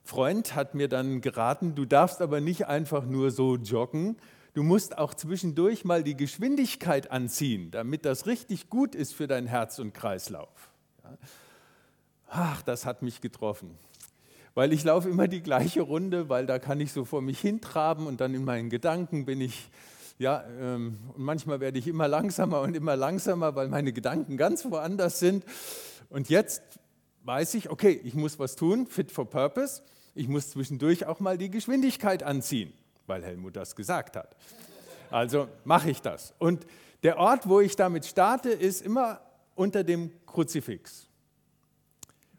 Freund 0.03 0.55
hat 0.55 0.75
mir 0.75 0.89
dann 0.89 1.21
geraten, 1.21 1.75
du 1.75 1.85
darfst 1.85 2.21
aber 2.21 2.41
nicht 2.41 2.67
einfach 2.67 3.05
nur 3.05 3.31
so 3.31 3.57
joggen, 3.57 4.17
Du 4.55 4.63
musst 4.63 4.99
auch 4.99 5.15
zwischendurch 5.15 5.85
mal 5.85 6.05
die 6.05 6.17
Geschwindigkeit 6.17 7.11
anziehen, 7.11 7.73
damit 7.73 8.05
das 8.05 8.27
richtig 8.27 8.71
gut 8.71 8.95
ist 8.95 9.13
für 9.13 9.27
dein 9.27 9.49
Herz 9.49 9.81
und 9.81 9.93
Kreislauf. 9.95 10.71
Ach, 12.29 12.63
das 12.63 12.87
hat 12.87 13.03
mich 13.03 13.21
getroffen. 13.21 13.77
Weil 14.55 14.73
ich 14.73 14.85
laufe 14.85 15.09
immer 15.09 15.27
die 15.27 15.43
gleiche 15.43 15.83
Runde, 15.83 16.29
weil 16.29 16.47
da 16.47 16.61
kann 16.61 16.79
ich 16.79 16.93
so 16.93 17.05
vor 17.05 17.21
mich 17.21 17.41
hintraben 17.41 18.07
und 18.07 18.21
dann 18.21 18.33
in 18.33 18.45
meinen 18.45 18.71
Gedanken 18.71 19.25
bin 19.25 19.41
ich, 19.41 19.71
ja, 20.19 20.45
ähm, 20.61 20.99
und 21.15 21.25
manchmal 21.25 21.61
werde 21.61 21.79
ich 21.79 21.89
immer 21.89 22.09
langsamer 22.09 22.61
und 22.61 22.77
immer 22.77 22.97
langsamer, 22.97 23.55
weil 23.57 23.69
meine 23.69 23.93
Gedanken 23.93 24.37
ganz 24.37 24.65
woanders 24.65 25.19
sind. 25.19 25.45
Und 26.09 26.29
jetzt 26.29 26.63
weiß 27.25 27.55
ich, 27.55 27.71
okay, 27.71 28.01
ich 28.05 28.15
muss 28.15 28.39
was 28.39 28.57
tun, 28.57 28.87
fit 28.87 29.11
for 29.11 29.29
purpose. 29.29 29.83
Ich 30.15 30.29
muss 30.29 30.51
zwischendurch 30.51 31.07
auch 31.07 31.21
mal 31.21 31.39
die 31.39 31.51
Geschwindigkeit 31.51 32.23
anziehen 32.23 32.73
weil 33.07 33.25
Helmut 33.25 33.57
das 33.57 33.77
gesagt 33.77 34.17
hat. 34.17 34.37
Also 35.11 35.49
mache 35.65 35.91
ich 35.91 36.01
das. 36.01 36.35
Und 36.39 36.67
der 37.03 37.19
Ort, 37.19 37.49
wo 37.49 37.61
ich 37.61 37.77
damit 37.77 38.07
starte, 38.07 38.51
ist 38.51 38.83
immer 38.83 39.21
unter 39.55 39.85
dem 39.85 40.11
Kruzifix. 40.27 41.07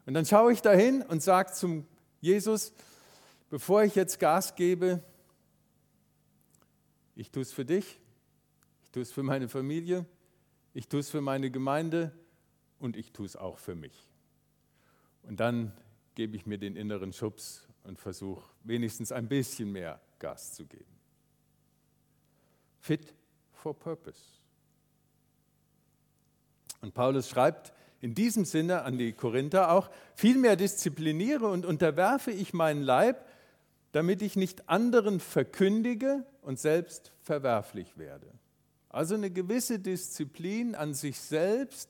Und 0.06 0.14
dann 0.14 0.26
schaue 0.26 0.54
ich 0.54 0.62
dahin 0.62 1.02
und 1.02 1.24
sage 1.24 1.54
zum 1.54 1.86
Jesus, 2.20 2.74
bevor 3.50 3.84
ich 3.84 3.96
jetzt 3.96 4.20
Gas 4.20 4.56
gebe, 4.56 5.02
ich 7.16 7.32
tue 7.32 7.42
es 7.42 7.52
für 7.52 7.66
dich, 7.66 8.00
ich 8.84 8.92
tue 8.92 9.02
es 9.02 9.12
für 9.12 9.24
meine 9.24 9.48
Familie, 9.48 10.06
ich 10.74 10.88
tue 10.88 11.00
es 11.00 11.10
für 11.10 11.22
meine 11.22 11.50
Gemeinde 11.50 12.12
und 12.80 12.98
ich 12.98 13.12
tue 13.12 13.26
es 13.26 13.36
auch 13.36 13.58
für 13.58 13.76
mich. 13.76 14.08
Und 15.24 15.40
dann 15.40 15.72
gebe 16.14 16.36
ich 16.36 16.46
mir 16.46 16.58
den 16.58 16.76
inneren 16.76 17.14
Schubs 17.14 17.68
und 17.84 18.00
versuche 18.00 18.50
wenigstens 18.64 19.12
ein 19.12 19.28
bisschen 19.28 19.72
mehr 19.72 20.02
Gas 20.20 20.54
zu 20.54 20.66
geben. 20.66 20.96
Fit 22.80 23.14
for 23.52 23.74
Purpose. 23.74 24.22
Und 26.82 26.94
Paulus 26.94 27.30
schreibt 27.30 27.74
in 28.02 28.14
diesem 28.14 28.46
Sinne 28.46 28.84
an 28.84 28.98
die 28.98 29.14
Korinther 29.14 29.72
auch, 29.72 29.90
vielmehr 30.14 30.56
diszipliniere 30.56 31.48
und 31.48 31.66
unterwerfe 31.66 32.32
ich 32.32 32.54
meinen 32.54 32.84
Leib, 32.84 33.26
damit 33.96 34.22
ich 34.22 34.36
nicht 34.36 34.68
anderen 34.68 35.22
verkündige 35.22 36.26
und 36.42 36.60
selbst 36.60 37.14
verwerflich 37.22 37.98
werde. 37.98 38.28
Also 38.90 39.16
eine 39.16 39.32
gewisse 39.32 39.80
Disziplin 39.80 40.76
an 40.76 40.94
sich 40.94 41.18
selbst, 41.18 41.90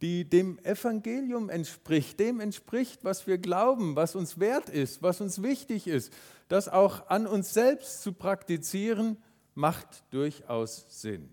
die 0.00 0.24
dem 0.24 0.58
Evangelium 0.60 1.50
entspricht, 1.50 2.18
dem 2.18 2.40
entspricht, 2.40 3.04
was 3.04 3.26
wir 3.26 3.36
glauben, 3.36 3.94
was 3.94 4.14
uns 4.14 4.40
wert 4.40 4.70
ist, 4.70 5.02
was 5.02 5.20
uns 5.20 5.42
wichtig 5.42 5.86
ist. 5.86 6.14
Das 6.48 6.66
auch 6.66 7.10
an 7.10 7.26
uns 7.26 7.52
selbst 7.52 8.00
zu 8.00 8.14
praktizieren, 8.14 9.18
macht 9.54 10.04
durchaus 10.08 10.86
Sinn. 10.88 11.28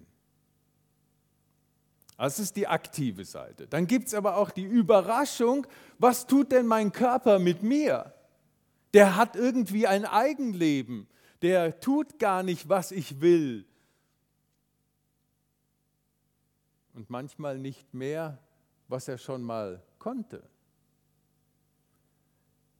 Das 2.18 2.40
ist 2.40 2.58
die 2.58 2.68
aktive 2.68 3.24
Seite. 3.24 3.66
Dann 3.66 3.88
gibt 3.88 4.08
es 4.08 4.14
aber 4.14 4.36
auch 4.36 4.50
die 4.50 4.64
Überraschung, 4.64 5.66
was 6.00 6.28
tut 6.28 6.52
denn 6.52 6.68
mein 6.68 6.92
Körper 6.92 7.40
mit 7.40 7.64
mir? 7.64 8.15
Der 8.96 9.18
hat 9.18 9.36
irgendwie 9.36 9.88
ein 9.88 10.06
Eigenleben, 10.06 11.06
der 11.42 11.82
tut 11.82 12.18
gar 12.18 12.44
nicht, 12.44 12.70
was 12.70 12.94
ich 12.94 13.20
will. 13.20 13.66
Und 16.94 17.10
manchmal 17.10 17.60
nicht 17.60 17.94
mehr, 17.94 18.40
was 18.88 19.10
er 19.10 19.18
schon 19.18 19.44
mal 19.44 19.84
konnte. 20.00 20.48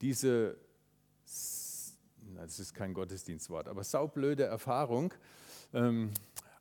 Diese, 0.00 0.56
das 1.26 2.60
ist 2.60 2.72
kein 2.72 2.94
Gottesdienstwort, 2.94 3.68
aber 3.68 3.84
saublöde 3.84 4.44
Erfahrung, 4.44 5.12
ähm, 5.74 6.12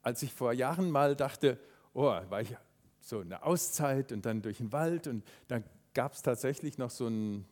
als 0.01 0.21
ich 0.21 0.33
vor 0.33 0.51
Jahren 0.51 0.91
mal 0.91 1.15
dachte, 1.15 1.57
oh, 1.93 2.19
war 2.29 2.41
ich 2.41 2.53
so 2.99 3.21
eine 3.21 3.41
Auszeit 3.41 4.11
und 4.11 4.25
dann 4.25 4.41
durch 4.41 4.57
den 4.57 4.73
Wald 4.73 5.07
und 5.07 5.23
dann 5.47 5.63
gab 5.93 6.11
es 6.11 6.21
tatsächlich 6.21 6.77
noch 6.77 6.89
so 6.89 7.07
ein, 7.07 7.45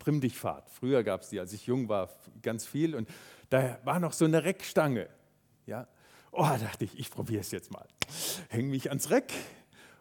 ein 0.00 0.04
Trimm-dich-Fahrt. 0.04 0.70
Früher 0.70 1.02
gab 1.04 1.22
es 1.22 1.28
die, 1.28 1.38
als 1.38 1.52
ich 1.52 1.66
jung 1.66 1.88
war, 1.88 2.08
ganz 2.42 2.66
viel 2.66 2.94
und 2.94 3.08
da 3.50 3.78
war 3.84 4.00
noch 4.00 4.12
so 4.12 4.24
eine 4.24 4.44
Reckstange. 4.44 5.08
Ja? 5.66 5.86
Oh, 6.32 6.48
dachte 6.60 6.84
ich, 6.84 6.98
ich 6.98 7.10
probiere 7.10 7.40
es 7.40 7.50
jetzt 7.50 7.70
mal. 7.70 7.86
Hänge 8.48 8.68
mich 8.68 8.88
ans 8.88 9.10
Reck, 9.10 9.32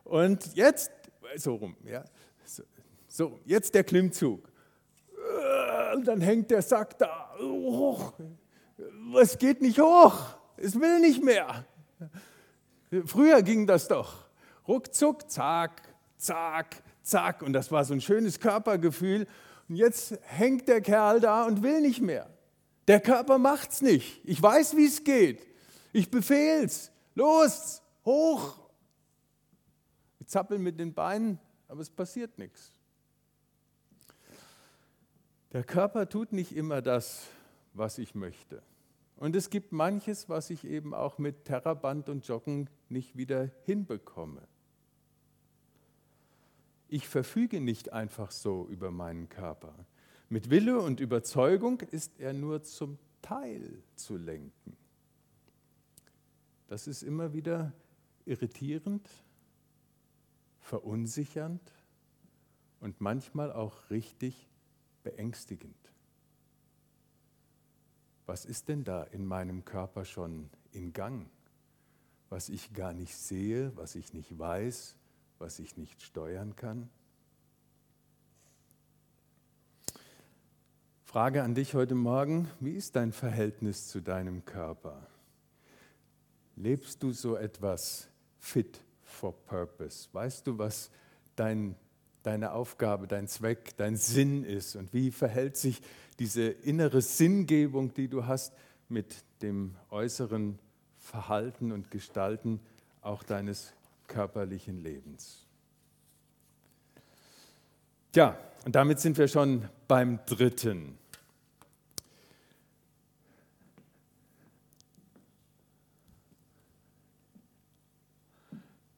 und 0.09 0.55
jetzt, 0.55 0.91
so 1.35 1.55
rum, 1.55 1.77
ja, 1.85 2.03
so, 2.43 2.63
so 3.07 3.39
jetzt 3.45 3.75
der 3.75 3.83
Klimmzug. 3.83 4.51
Und 5.93 6.07
dann 6.07 6.19
hängt 6.19 6.49
der 6.49 6.63
Sack 6.63 6.97
da 6.97 7.31
hoch. 7.39 8.13
Es 9.21 9.37
geht 9.37 9.61
nicht 9.61 9.79
hoch, 9.79 10.17
es 10.57 10.79
will 10.79 10.99
nicht 10.99 11.23
mehr. 11.23 11.63
Früher 13.05 13.43
ging 13.43 13.67
das 13.67 13.87
doch. 13.87 14.25
Ruckzuck, 14.67 15.29
zack, 15.29 15.83
zack, 16.17 16.81
zack. 17.03 17.43
Und 17.43 17.53
das 17.53 17.71
war 17.71 17.85
so 17.85 17.93
ein 17.93 18.01
schönes 18.01 18.39
Körpergefühl. 18.39 19.27
Und 19.69 19.75
jetzt 19.75 20.19
hängt 20.23 20.67
der 20.67 20.81
Kerl 20.81 21.19
da 21.19 21.45
und 21.45 21.63
will 21.63 21.81
nicht 21.81 22.01
mehr. 22.01 22.29
Der 22.87 22.99
Körper 22.99 23.37
macht's 23.37 23.81
nicht. 23.81 24.19
Ich 24.25 24.41
weiß, 24.41 24.75
wie 24.75 24.85
es 24.85 25.03
geht. 25.03 25.47
Ich 25.93 26.09
befehl's. 26.09 26.91
Los, 27.13 27.81
hoch, 28.03 28.59
zappeln 30.29 30.61
mit 30.61 30.79
den 30.79 30.93
Beinen, 30.93 31.39
aber 31.67 31.81
es 31.81 31.89
passiert 31.89 32.37
nichts. 32.37 32.71
Der 35.51 35.63
Körper 35.63 36.07
tut 36.07 36.31
nicht 36.31 36.55
immer 36.55 36.81
das, 36.81 37.27
was 37.73 37.97
ich 37.97 38.15
möchte. 38.15 38.61
Und 39.17 39.35
es 39.35 39.49
gibt 39.49 39.71
manches, 39.71 40.29
was 40.29 40.49
ich 40.49 40.63
eben 40.65 40.93
auch 40.93 41.17
mit 41.17 41.45
Terraband 41.45 42.07
und 42.07 42.27
Joggen 42.27 42.69
nicht 42.87 43.17
wieder 43.17 43.49
hinbekomme. 43.63 44.47
Ich 46.91 47.07
verfüge 47.07 47.61
nicht 47.61 47.93
einfach 47.93 48.31
so 48.31 48.67
über 48.67 48.89
meinen 48.89 49.29
Körper. 49.29 49.73
Mit 50.27 50.49
Wille 50.49 50.79
und 50.79 50.99
Überzeugung 50.99 51.81
ist 51.81 52.19
er 52.19 52.33
nur 52.33 52.63
zum 52.63 52.97
Teil 53.21 53.83
zu 53.95 54.17
lenken. 54.17 54.75
Das 56.67 56.87
ist 56.87 57.03
immer 57.03 57.31
wieder 57.31 57.73
irritierend, 58.25 59.07
verunsichernd 60.61 61.61
und 62.79 62.99
manchmal 63.01 63.51
auch 63.53 63.91
richtig 63.91 64.49
beängstigend. 65.03 65.75
Was 68.25 68.45
ist 68.45 68.67
denn 68.67 68.83
da 68.83 69.03
in 69.03 69.27
meinem 69.27 69.63
Körper 69.63 70.05
schon 70.05 70.49
in 70.71 70.91
Gang, 70.93 71.29
was 72.29 72.49
ich 72.49 72.73
gar 72.73 72.93
nicht 72.93 73.15
sehe, 73.15 73.75
was 73.75 73.93
ich 73.93 74.13
nicht 74.13 74.39
weiß, 74.39 74.95
was 75.39 75.59
ich 75.59 75.77
nicht 75.77 76.01
steuern 76.01 76.55
kann? 76.55 76.89
Frage 81.03 81.41
an 81.41 81.55
dich 81.55 81.73
heute 81.73 81.95
Morgen, 81.95 82.49
wie 82.59 82.75
ist 82.75 82.95
dein 82.95 83.11
Verhältnis 83.13 83.87
zu 83.87 84.01
deinem 84.01 84.45
Körper? 84.45 85.07
Lebst 86.55 87.01
du 87.01 87.11
so 87.13 87.35
etwas 87.35 88.09
fit 88.37 88.81
for 89.01 89.33
purpose? 89.45 90.07
Weißt 90.11 90.45
du, 90.45 90.59
was 90.59 90.91
dein, 91.35 91.75
deine 92.21 92.51
Aufgabe, 92.51 93.07
dein 93.07 93.27
Zweck, 93.27 93.75
dein 93.77 93.95
Sinn 93.95 94.43
ist? 94.43 94.75
Und 94.75 94.93
wie 94.93 95.09
verhält 95.09 95.57
sich 95.57 95.81
diese 96.19 96.43
innere 96.43 97.01
Sinngebung, 97.01 97.93
die 97.93 98.07
du 98.07 98.27
hast, 98.27 98.53
mit 98.87 99.23
dem 99.41 99.75
äußeren 99.89 100.59
Verhalten 100.97 101.71
und 101.71 101.89
Gestalten 101.89 102.59
auch 103.01 103.23
deines 103.23 103.73
körperlichen 104.09 104.83
Lebens? 104.83 105.45
Tja, 108.11 108.37
und 108.65 108.75
damit 108.75 108.99
sind 108.99 109.17
wir 109.17 109.29
schon 109.29 109.69
beim 109.87 110.19
dritten. 110.25 110.97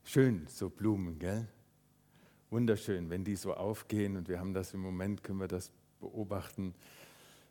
Schön, 0.04 0.48
so 0.48 0.70
Blumen, 0.70 1.20
gell? 1.20 1.48
Wunderschön, 2.50 3.10
wenn 3.10 3.24
die 3.24 3.36
so 3.36 3.54
aufgehen 3.54 4.18
und 4.18 4.28
wir 4.28 4.40
haben 4.40 4.54
das 4.54 4.74
im 4.74 4.82
Moment, 4.82 5.24
können 5.24 5.40
wir 5.40 5.48
das 5.48 5.72
beobachten. 6.02 6.74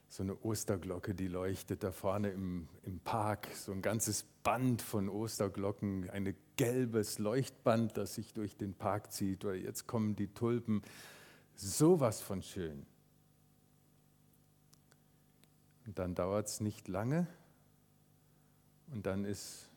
So 0.09 0.23
eine 0.23 0.37
Osterglocke, 0.43 1.15
die 1.15 1.29
leuchtet 1.29 1.83
da 1.83 1.93
vorne 1.93 2.31
im, 2.31 2.69
im 2.83 3.01
Park, 3.01 3.49
so 3.55 3.73
ein 3.73 3.81
ganzes 3.81 4.25
Band 4.43 4.83
von 4.83 5.09
Osterglocken, 5.09 6.11
ein 6.11 6.35
gelbes 6.61 7.19
Leuchtband, 7.19 7.97
das 7.97 8.17
sich 8.17 8.35
durch 8.35 8.55
den 8.55 8.75
Park 8.75 9.13
zieht. 9.13 9.47
Oder 9.47 9.55
jetzt 9.55 9.87
kommen 9.87 10.15
die 10.15 10.29
Tulpen 10.29 10.83
Sowas 11.55 12.21
von 12.21 12.43
schön. 12.43 12.87
Und 15.87 15.99
dann 15.99 16.15
dauert 16.15 16.47
es 16.47 16.61
nicht 16.61 16.89
lange 16.89 17.27
und 18.93 19.05
dann 19.07 19.25
ist 19.25 19.69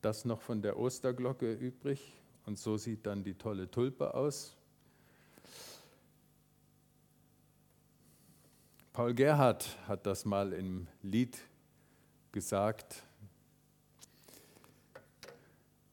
das 0.00 0.24
noch 0.24 0.40
von 0.40 0.62
der 0.62 0.78
Osterglocke 0.78 1.52
übrig 1.52 2.14
und 2.44 2.58
so 2.58 2.76
sieht 2.76 3.06
dann 3.06 3.24
die 3.24 3.34
tolle 3.34 3.70
Tulpe 3.70 4.14
aus. 4.14 4.54
Paul 8.92 9.14
Gerhardt 9.14 9.76
hat 9.88 10.06
das 10.06 10.24
mal 10.24 10.52
im 10.52 10.86
Lied 11.02 11.38
gesagt. 12.32 13.02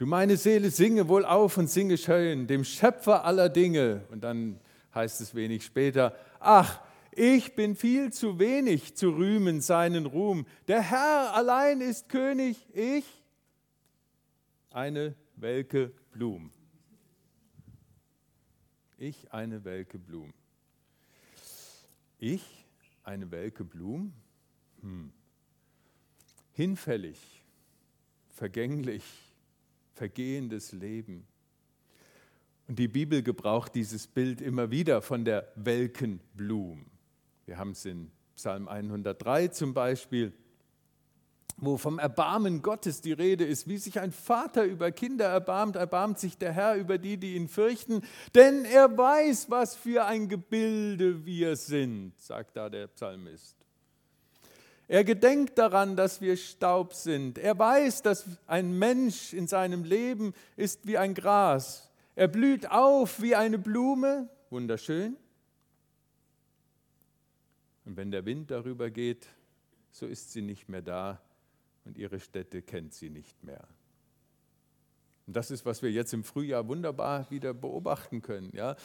Du 0.04 0.10
meine 0.10 0.36
Seele, 0.36 0.70
singe 0.70 1.08
wohl 1.08 1.24
auf 1.24 1.56
und 1.56 1.70
singe 1.70 1.98
schön, 1.98 2.46
dem 2.46 2.66
Schöpfer 2.66 3.24
aller 3.24 3.48
Dinge. 3.48 4.06
Und 4.12 4.22
dann 4.22 4.60
heißt 4.94 5.22
es 5.22 5.34
wenig 5.34 5.64
später, 5.64 6.14
ach, 6.42 6.82
ich 7.14 7.56
bin 7.56 7.78
viel 7.78 8.12
zu 8.12 8.38
wenig 8.38 8.98
zu 8.98 9.12
rühmen 9.12 9.62
seinen 9.62 10.06
Ruhm. 10.06 10.46
Der 10.68 10.82
Herr 10.82 11.34
allein 11.34 11.80
ist 11.80 12.10
König, 12.10 12.58
ich 12.74 13.06
eine 14.72 15.16
welke 15.38 15.94
Blum. 16.12 16.52
Ich 18.98 19.32
eine 19.32 19.64
welke 19.64 20.00
Blum. 20.00 20.34
Ich 22.20 22.44
eine 23.06 23.32
welke 23.32 23.64
Blum? 23.64 24.12
Hm. 24.82 25.14
Hinfällig, 26.52 27.42
vergänglich, 28.32 29.23
vergehendes 29.94 30.72
Leben. 30.72 31.26
Und 32.68 32.80
die 32.80 32.88
Bibel 32.88 33.24
gebraucht 33.24 33.76
dieses 33.76 34.08
Bild 34.08 34.42
immer 34.42 34.72
wieder 34.72 35.02
von 35.02 35.26
der 35.26 35.52
welken 35.56 36.20
Blum. 36.34 36.86
Wir 37.46 37.58
haben 37.58 37.72
es 37.72 37.86
in 37.86 38.12
Psalm 38.36 38.68
103 38.68 39.50
zum 39.50 39.74
Beispiel, 39.74 40.34
wo 41.58 41.78
vom 41.78 42.00
Erbarmen 42.00 42.62
Gottes 42.62 43.02
die 43.02 43.12
Rede 43.12 43.46
ist, 43.46 43.68
wie 43.68 43.78
sich 43.78 44.00
ein 44.00 44.12
Vater 44.12 44.64
über 44.64 44.92
Kinder 44.92 45.26
erbarmt, 45.26 45.76
erbarmt 45.76 46.20
sich 46.20 46.38
der 46.38 46.52
Herr 46.52 46.76
über 46.76 46.98
die, 46.98 47.18
die 47.18 47.36
ihn 47.36 47.48
fürchten, 47.48 48.02
denn 48.34 48.66
er 48.66 48.98
weiß, 48.98 49.50
was 49.50 49.76
für 49.76 50.06
ein 50.06 50.30
Gebilde 50.30 51.26
wir 51.26 51.56
sind, 51.56 52.14
sagt 52.20 52.58
da 52.58 52.70
der 52.70 52.88
Psalmist. 52.88 53.63
Er 54.88 55.04
gedenkt 55.04 55.58
daran, 55.58 55.96
dass 55.96 56.22
wir 56.22 56.36
Staub 56.36 56.94
sind. 56.94 57.38
Er 57.38 57.58
weiß, 57.58 58.02
dass 58.02 58.26
ein 58.48 58.78
Mensch 58.78 59.34
in 59.34 59.48
seinem 59.48 59.84
Leben 59.84 60.34
ist 60.56 60.86
wie 60.86 60.98
ein 60.98 61.14
Gras. 61.14 61.90
Er 62.16 62.28
blüht 62.28 62.70
auf 62.70 63.22
wie 63.22 63.36
eine 63.36 63.58
Blume, 63.58 64.30
wunderschön. 64.50 65.18
Und 67.86 67.98
wenn 67.98 68.12
der 68.12 68.26
Wind 68.26 68.52
darüber 68.52 68.90
geht, 68.90 69.28
so 69.92 70.06
ist 70.06 70.32
sie 70.32 70.42
nicht 70.42 70.70
mehr 70.70 70.82
da 70.82 71.22
und 71.86 71.98
ihre 71.98 72.20
Stätte 72.20 72.62
kennt 72.62 72.94
sie 72.94 73.10
nicht 73.10 73.44
mehr. 73.44 73.68
Und 75.26 75.36
das 75.38 75.52
ist, 75.52 75.66
was 75.66 75.82
wir 75.82 75.92
jetzt 75.92 76.14
im 76.14 76.24
Frühjahr 76.24 76.68
wunderbar 76.68 77.30
wieder 77.32 77.54
beobachten 77.54 78.22
können. 78.22 78.52
Ja? 78.54 78.76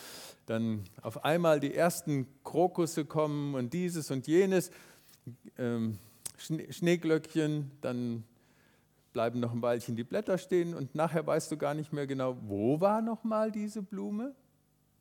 Dann 0.46 0.84
auf 1.02 1.24
einmal 1.24 1.58
die 1.58 1.74
ersten 1.74 2.28
Krokusse 2.44 3.04
kommen 3.04 3.54
und 3.54 3.72
dieses 3.72 4.10
und 4.10 4.26
jenes 4.26 4.70
ähm, 5.56 5.98
Schneeglöckchen, 6.36 7.70
dann 7.80 8.24
bleiben 9.12 9.40
noch 9.40 9.52
ein 9.52 9.62
Weilchen 9.62 9.96
die 9.96 10.04
Blätter 10.04 10.38
stehen 10.38 10.74
und 10.74 10.94
nachher 10.94 11.26
weißt 11.26 11.50
du 11.50 11.56
gar 11.56 11.74
nicht 11.74 11.92
mehr 11.92 12.06
genau, 12.06 12.36
wo 12.42 12.80
war 12.80 13.02
noch 13.02 13.24
mal 13.24 13.50
diese 13.50 13.82
Blume. 13.82 14.34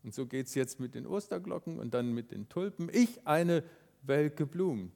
Und 0.03 0.13
so 0.13 0.25
geht 0.25 0.47
es 0.47 0.55
jetzt 0.55 0.79
mit 0.79 0.95
den 0.95 1.05
Osterglocken 1.05 1.79
und 1.79 1.93
dann 1.93 2.13
mit 2.13 2.31
den 2.31 2.47
Tulpen. 2.49 2.89
Ich 2.91 3.27
eine 3.27 3.63
welke 4.03 4.45
Blumen. 4.45 4.91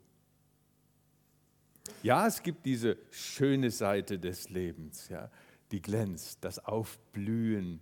Ja, 2.03 2.27
es 2.27 2.41
gibt 2.41 2.65
diese 2.65 2.97
schöne 3.09 3.71
Seite 3.71 4.17
des 4.17 4.49
Lebens, 4.49 5.09
ja, 5.09 5.29
die 5.71 5.81
glänzt, 5.81 6.39
das 6.41 6.59
Aufblühen, 6.59 7.81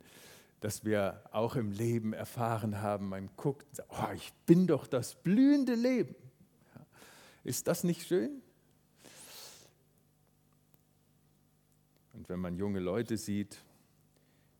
das 0.59 0.83
wir 0.83 1.23
auch 1.31 1.55
im 1.55 1.71
Leben 1.71 2.13
erfahren 2.13 2.81
haben. 2.81 3.09
Man 3.09 3.29
guckt, 3.37 3.65
oh, 3.89 4.13
ich 4.13 4.33
bin 4.45 4.67
doch 4.67 4.87
das 4.87 5.15
blühende 5.15 5.75
Leben. 5.75 6.15
Ist 7.43 7.67
das 7.67 7.83
nicht 7.83 8.05
schön? 8.05 8.41
Und 12.13 12.27
wenn 12.29 12.39
man 12.39 12.57
junge 12.57 12.79
Leute 12.79 13.17
sieht, 13.17 13.63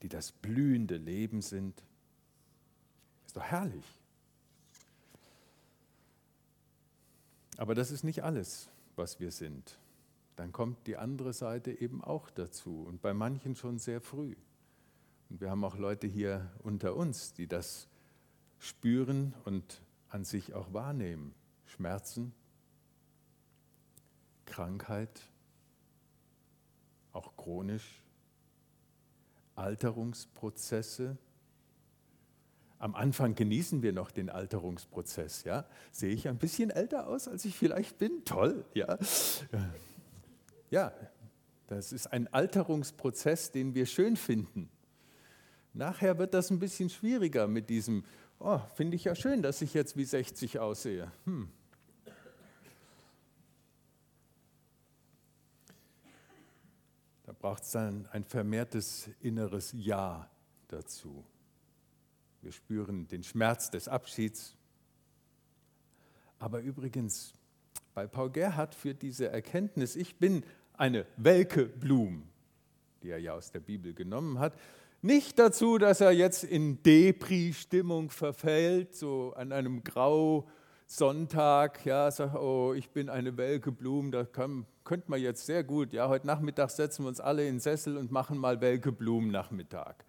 die 0.01 0.07
das 0.07 0.31
blühende 0.31 0.97
Leben 0.97 1.41
sind, 1.41 1.83
ist 3.25 3.35
doch 3.35 3.43
herrlich. 3.43 3.85
Aber 7.57 7.75
das 7.75 7.91
ist 7.91 8.03
nicht 8.03 8.23
alles, 8.23 8.69
was 8.95 9.19
wir 9.19 9.31
sind. 9.31 9.77
Dann 10.37 10.53
kommt 10.53 10.87
die 10.87 10.95
andere 10.95 11.33
Seite 11.33 11.71
eben 11.81 12.01
auch 12.01 12.29
dazu 12.29 12.85
und 12.87 13.01
bei 13.01 13.13
manchen 13.13 13.57
schon 13.57 13.77
sehr 13.77 13.99
früh. 13.99 14.35
Und 15.29 15.41
wir 15.41 15.49
haben 15.49 15.65
auch 15.65 15.77
Leute 15.77 16.07
hier 16.07 16.49
unter 16.63 16.95
uns, 16.95 17.33
die 17.33 17.47
das 17.47 17.89
spüren 18.57 19.33
und 19.43 19.81
an 20.07 20.23
sich 20.23 20.53
auch 20.53 20.73
wahrnehmen. 20.73 21.35
Schmerzen, 21.65 22.33
Krankheit, 24.49 25.21
auch 27.13 27.37
chronisch, 27.37 28.03
Alterungsprozesse. 29.55 31.17
Am 32.79 32.95
Anfang 32.95 33.35
genießen 33.35 33.81
wir 33.81 33.93
noch 33.93 34.11
den 34.11 34.29
Alterungsprozess. 34.29 35.43
Ja? 35.43 35.65
Sehe 35.91 36.13
ich 36.13 36.27
ein 36.27 36.37
bisschen 36.37 36.69
älter 36.69 37.07
aus, 37.07 37.27
als 37.27 37.45
ich 37.45 37.55
vielleicht 37.55 37.97
bin? 37.97 38.23
Toll, 38.25 38.65
ja. 38.73 38.97
Ja, 40.71 40.93
das 41.67 41.91
ist 41.91 42.07
ein 42.07 42.31
Alterungsprozess, 42.33 43.51
den 43.51 43.75
wir 43.75 43.85
schön 43.85 44.15
finden. 44.15 44.69
Nachher 45.73 46.17
wird 46.17 46.33
das 46.33 46.49
ein 46.49 46.59
bisschen 46.59 46.89
schwieriger 46.89 47.47
mit 47.47 47.69
diesem, 47.69 48.03
oh, 48.39 48.59
finde 48.75 48.95
ich 48.95 49.03
ja 49.03 49.15
schön, 49.15 49.41
dass 49.41 49.61
ich 49.61 49.73
jetzt 49.73 49.97
wie 49.97 50.05
60 50.05 50.59
aussehe. 50.59 51.11
Hm, 51.25 51.49
braucht 57.39 57.63
es 57.63 57.71
dann 57.71 58.05
ein 58.11 58.25
vermehrtes 58.25 59.09
inneres 59.21 59.73
Ja 59.75 60.29
dazu. 60.67 61.25
Wir 62.41 62.51
spüren 62.51 63.07
den 63.07 63.23
Schmerz 63.23 63.69
des 63.71 63.87
Abschieds. 63.87 64.55
Aber 66.37 66.59
übrigens, 66.61 67.33
bei 67.93 68.07
Paul 68.07 68.29
Gerhardt 68.29 68.75
führt 68.75 69.01
diese 69.01 69.29
Erkenntnis, 69.29 69.95
ich 69.95 70.17
bin 70.17 70.43
eine 70.73 71.05
welke 71.17 71.65
Blum, 71.65 72.29
die 73.03 73.09
er 73.09 73.19
ja 73.19 73.33
aus 73.33 73.51
der 73.51 73.59
Bibel 73.59 73.93
genommen 73.93 74.39
hat, 74.39 74.57
nicht 75.01 75.39
dazu, 75.39 75.77
dass 75.77 76.01
er 76.01 76.11
jetzt 76.11 76.43
in 76.43 76.83
Depri-Stimmung 76.83 78.09
verfällt, 78.09 78.95
so 78.95 79.33
an 79.33 79.53
einem 79.53 79.83
grau 79.83 80.49
Sonntag, 80.91 81.85
ja, 81.85 82.09
sagt, 82.09 82.33
oh, 82.33 82.73
ich 82.73 82.89
bin 82.89 83.09
eine 83.09 83.37
welke 83.37 83.71
Blume, 83.71 84.09
da 84.09 84.23
kann, 84.23 84.65
könnte 84.83 85.11
man 85.11 85.21
jetzt 85.21 85.45
sehr 85.45 85.63
gut, 85.63 85.93
ja, 85.93 86.09
heute 86.09 86.25
Nachmittag 86.25 86.71
setzen 86.71 87.03
wir 87.03 87.09
uns 87.09 87.19
alle 87.19 87.43
in 87.47 87.55
den 87.55 87.59
Sessel 87.59 87.95
und 87.95 88.11
machen 88.11 88.39
mal 88.39 88.59
welke 88.59 88.91
Blumen 88.91 89.29
Nachmittag. 89.29 90.03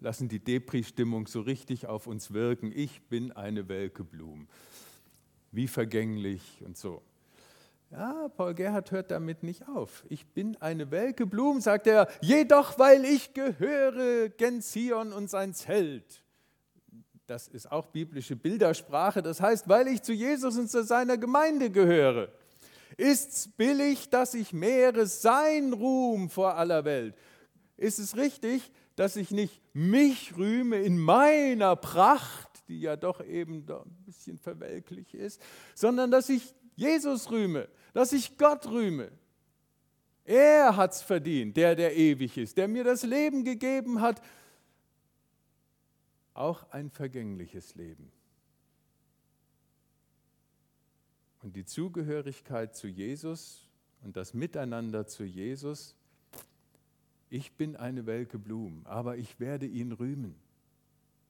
lassen 0.00 0.30
die 0.30 0.38
Depri-Stimmung 0.38 1.26
so 1.26 1.42
richtig 1.42 1.86
auf 1.86 2.06
uns 2.06 2.32
wirken. 2.32 2.72
Ich 2.74 3.02
bin 3.02 3.30
eine 3.32 3.68
welke 3.68 4.02
Blume. 4.02 4.46
Wie 5.52 5.68
vergänglich 5.68 6.62
und 6.64 6.78
so. 6.78 7.02
Ja, 7.90 8.28
Paul 8.34 8.54
Gerhard 8.54 8.92
hört 8.92 9.10
damit 9.10 9.42
nicht 9.42 9.68
auf. 9.68 10.06
Ich 10.08 10.26
bin 10.26 10.56
eine 10.56 10.90
welke 10.90 11.26
Blume, 11.26 11.60
sagt 11.60 11.86
er, 11.86 12.08
jedoch 12.22 12.78
weil 12.78 13.04
ich 13.04 13.34
gehöre, 13.34 14.30
gen 14.30 14.62
Zion 14.62 15.12
und 15.12 15.28
sein 15.28 15.52
Zelt. 15.52 16.22
Das 17.28 17.46
ist 17.46 17.70
auch 17.70 17.84
biblische 17.84 18.36
Bildersprache. 18.36 19.22
Das 19.22 19.42
heißt, 19.42 19.68
weil 19.68 19.88
ich 19.88 20.00
zu 20.00 20.14
Jesus 20.14 20.56
und 20.56 20.70
zu 20.70 20.82
seiner 20.82 21.18
Gemeinde 21.18 21.68
gehöre. 21.68 22.32
Ist's 22.96 23.48
billig, 23.48 24.08
dass 24.08 24.32
ich 24.32 24.54
mehre 24.54 25.06
sein 25.06 25.74
Ruhm 25.74 26.30
vor 26.30 26.54
aller 26.54 26.86
Welt? 26.86 27.14
Ist 27.76 27.98
es 27.98 28.16
richtig, 28.16 28.72
dass 28.96 29.16
ich 29.16 29.30
nicht 29.30 29.60
mich 29.74 30.38
rühme 30.38 30.78
in 30.78 30.98
meiner 30.98 31.76
Pracht, 31.76 32.48
die 32.66 32.80
ja 32.80 32.96
doch 32.96 33.22
eben 33.22 33.66
ein 33.68 34.04
bisschen 34.06 34.38
verwelklich 34.38 35.12
ist, 35.12 35.38
sondern 35.74 36.10
dass 36.10 36.30
ich 36.30 36.54
Jesus 36.76 37.30
rühme, 37.30 37.68
dass 37.92 38.14
ich 38.14 38.38
Gott 38.38 38.66
rühme. 38.68 39.10
Er 40.24 40.76
hat 40.76 40.92
es 40.92 41.02
verdient, 41.02 41.58
der, 41.58 41.74
der 41.74 41.94
ewig 41.94 42.38
ist, 42.38 42.56
der 42.56 42.68
mir 42.68 42.84
das 42.84 43.02
Leben 43.02 43.44
gegeben 43.44 44.00
hat, 44.00 44.22
auch 46.38 46.70
ein 46.70 46.90
vergängliches 46.90 47.74
Leben. 47.74 48.10
Und 51.42 51.56
die 51.56 51.64
Zugehörigkeit 51.64 52.74
zu 52.74 52.88
Jesus 52.88 53.68
und 54.02 54.16
das 54.16 54.34
Miteinander 54.34 55.06
zu 55.06 55.24
Jesus 55.24 55.94
ich 57.30 57.52
bin 57.52 57.76
eine 57.76 58.06
welke 58.06 58.38
Blume, 58.38 58.86
aber 58.86 59.16
ich 59.16 59.38
werde 59.38 59.66
ihn 59.66 59.92
rühmen. 59.92 60.34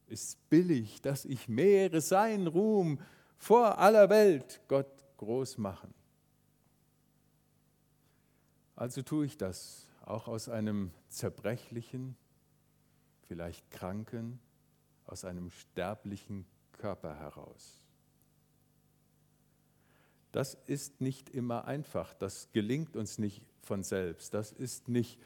Ist 0.07 0.49
billig, 0.49 1.01
dass 1.01 1.25
ich 1.25 1.49
mehre 1.49 2.01
sein 2.01 2.47
Ruhm 2.47 2.99
vor 3.37 3.77
aller 3.77 4.09
Welt 4.09 4.61
Gott 4.67 4.87
groß 5.17 5.57
machen. 5.57 5.93
Also 8.75 9.01
tue 9.01 9.25
ich 9.25 9.37
das 9.37 9.87
auch 10.05 10.27
aus 10.27 10.47
einem 10.47 10.91
zerbrechlichen, 11.09 12.15
vielleicht 13.27 13.69
kranken, 13.71 14.39
aus 15.09 15.25
einem 15.25 15.49
sterblichen 15.49 16.45
Körper 16.73 17.15
heraus. 17.15 17.85
Das 20.31 20.53
ist 20.67 21.01
nicht 21.01 21.29
immer 21.29 21.65
einfach, 21.65 22.13
das 22.13 22.51
gelingt 22.51 22.95
uns 22.95 23.17
nicht 23.17 23.43
von 23.63 23.83
selbst, 23.83 24.33
das 24.33 24.51
ist 24.51 24.87
nicht 24.87 25.19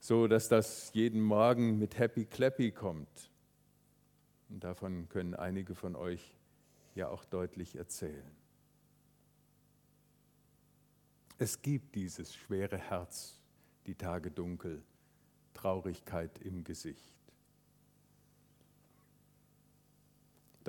so 0.00 0.26
dass 0.26 0.48
das 0.48 0.92
jeden 0.94 1.20
Morgen 1.20 1.78
mit 1.78 1.98
Happy 1.98 2.24
Clappy 2.24 2.72
kommt. 2.72 3.30
Und 4.48 4.64
davon 4.64 5.08
können 5.08 5.34
einige 5.34 5.74
von 5.74 5.94
euch 5.94 6.34
ja 6.94 7.08
auch 7.08 7.24
deutlich 7.24 7.76
erzählen. 7.76 8.30
Es 11.38 11.62
gibt 11.62 11.94
dieses 11.94 12.34
schwere 12.34 12.78
Herz, 12.78 13.38
die 13.86 13.94
Tage 13.94 14.30
dunkel, 14.30 14.82
Traurigkeit 15.54 16.38
im 16.38 16.64
Gesicht. 16.64 17.14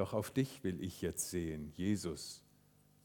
Doch 0.02 0.14
auf 0.14 0.32
dich 0.32 0.64
will 0.64 0.82
ich 0.84 1.04
jetzt 1.04 1.30
sehen, 1.30 1.72
Jesus, 1.76 2.42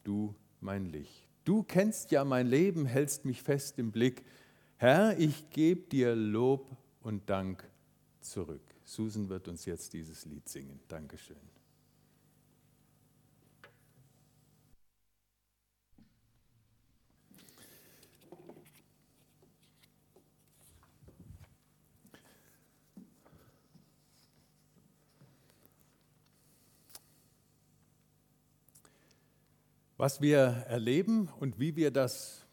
du 0.03 0.33
mein 0.61 0.87
Licht. 0.87 1.27
Du 1.43 1.61
kennst 1.61 2.09
ja 2.09 2.25
mein 2.25 2.47
Leben, 2.47 2.87
hältst 2.87 3.23
mich 3.23 3.43
fest 3.43 3.77
im 3.77 3.91
Blick. 3.91 4.25
Herr, 4.77 5.15
ich 5.19 5.47
gebe 5.51 5.81
dir 5.81 6.15
Lob 6.15 6.75
und 7.01 7.29
Dank 7.29 7.63
zurück. 8.19 8.63
Susan 8.83 9.29
wird 9.29 9.47
uns 9.47 9.65
jetzt 9.65 9.93
dieses 9.93 10.25
Lied 10.25 10.49
singen. 10.49 10.79
Dankeschön. 10.87 11.37
Was 29.97 30.21
wir 30.21 30.65
erleben 30.69 31.27
und 31.39 31.59
wie 31.59 31.75
wir 31.75 31.89
das 31.89 32.45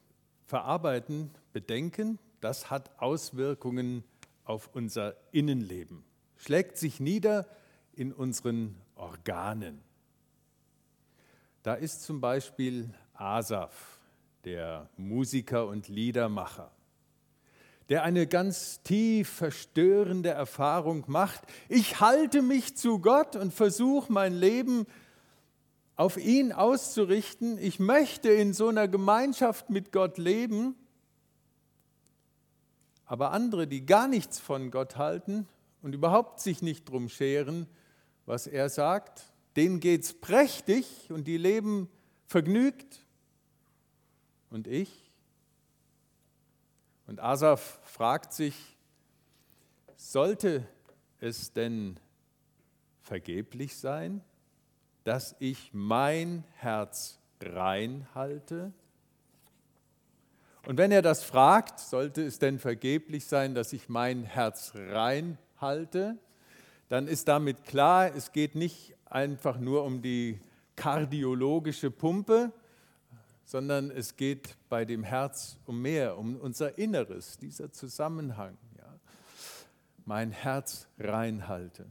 verarbeiten, 0.47 1.31
bedenken, 1.53 2.19
das 2.41 2.71
hat 2.71 2.91
Auswirkungen 2.99 4.03
auf 4.45 4.71
unser 4.73 5.15
Innenleben, 5.31 6.05
schlägt 6.37 6.79
sich 6.79 7.01
nieder 7.01 7.47
in 7.93 8.15
unseren 8.15 8.77
Organen. 8.95 9.83
Da 11.63 11.75
ist 11.75 12.03
zum 12.05 12.23
Beispiel 12.23 12.89
Asaf, 13.13 13.99
der 14.45 14.89
Musiker 14.97 15.67
und 15.67 15.89
Liedermacher, 15.89 16.71
der 17.91 18.05
eine 18.05 18.27
ganz 18.27 18.83
tief 18.85 19.29
verstörende 19.29 20.31
Erfahrung 20.31 21.05
macht. 21.09 21.43
Ich 21.69 22.01
halte 22.01 22.41
mich 22.41 22.75
zu 22.75 23.01
Gott 23.01 23.37
und 23.37 23.53
versuche 23.53 24.11
mein 24.11 24.33
Leben 24.33 24.87
auf 25.97 26.17
ihn 26.17 26.53
auszurichten. 26.53 27.59
Ich 27.59 27.79
möchte 27.79 28.31
in 28.31 28.53
so 28.53 28.69
einer 28.69 28.89
Gemeinschaft 28.89 29.71
mit 29.71 29.93
Gott 29.93 30.19
leben 30.19 30.77
aber 33.07 33.33
andere, 33.33 33.67
die 33.67 33.85
gar 33.85 34.09
nichts 34.09 34.41
von 34.41 34.71
Gott 34.71 34.97
halten 34.97 35.47
und 35.83 35.95
überhaupt 35.95 36.41
sich 36.41 36.63
nicht 36.63 36.89
drum 36.89 37.09
scheren, 37.09 37.67
was 38.27 38.47
er 38.47 38.69
sagt, 38.69 39.33
denen 39.57 39.81
geht 39.81 40.03
es 40.03 40.15
prächtig 40.15 41.11
und 41.11 41.25
die 41.25 41.37
leben 41.37 41.89
vergnügt. 42.27 43.07
Und 44.51 44.67
ich? 44.67 45.11
Und 47.07 47.21
Asaf 47.21 47.81
fragt 47.85 48.33
sich, 48.33 48.77
sollte 49.97 50.67
es 51.21 51.53
denn 51.53 52.01
vergeblich 53.03 53.77
sein, 53.77 54.23
dass 55.05 55.37
ich 55.39 55.71
mein 55.73 56.45
Herz 56.55 57.19
rein 57.41 58.07
halte? 58.15 58.73
Und 60.67 60.79
wenn 60.79 60.93
er 60.93 61.03
das 61.03 61.23
fragt, 61.23 61.79
sollte 61.79 62.23
es 62.23 62.39
denn 62.39 62.59
vergeblich 62.59 63.27
sein, 63.27 63.55
dass 63.55 63.73
ich 63.73 63.89
mein 63.89 64.25
Herz 64.25 64.73
rein 64.75 65.39
halte, 65.61 66.17
dann 66.89 67.07
ist 67.07 67.29
damit 67.29 67.65
klar, 67.65 68.15
es 68.15 68.33
geht 68.33 68.55
nicht 68.55 68.95
einfach 69.05 69.59
nur 69.59 69.85
um 69.85 70.01
die 70.01 70.41
kardiologische 70.77 71.91
Pumpe, 71.91 72.53
sondern 73.45 73.91
es 73.91 74.17
geht 74.17 74.57
bei 74.69 74.85
dem 74.85 75.05
Herz 75.05 75.59
um 75.67 75.83
mehr, 75.83 76.17
um 76.17 76.37
unser 76.37 76.79
Inneres, 76.79 77.39
dieser 77.39 77.71
Zusammenhang. 77.71 78.57
Ja. 78.79 78.99
Mein 80.07 80.31
Herz 80.31 80.89
reinhalte. 80.99 81.87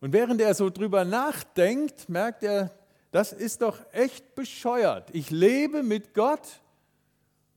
Und 0.00 0.12
während 0.12 0.40
er 0.40 0.54
so 0.54 0.70
drüber 0.70 1.04
nachdenkt, 1.04 2.08
merkt 2.08 2.42
er, 2.42 2.70
das 3.10 3.32
ist 3.32 3.62
doch 3.62 3.78
echt 3.92 4.34
bescheuert. 4.34 5.10
Ich 5.12 5.30
lebe 5.30 5.82
mit 5.82 6.14
Gott 6.14 6.60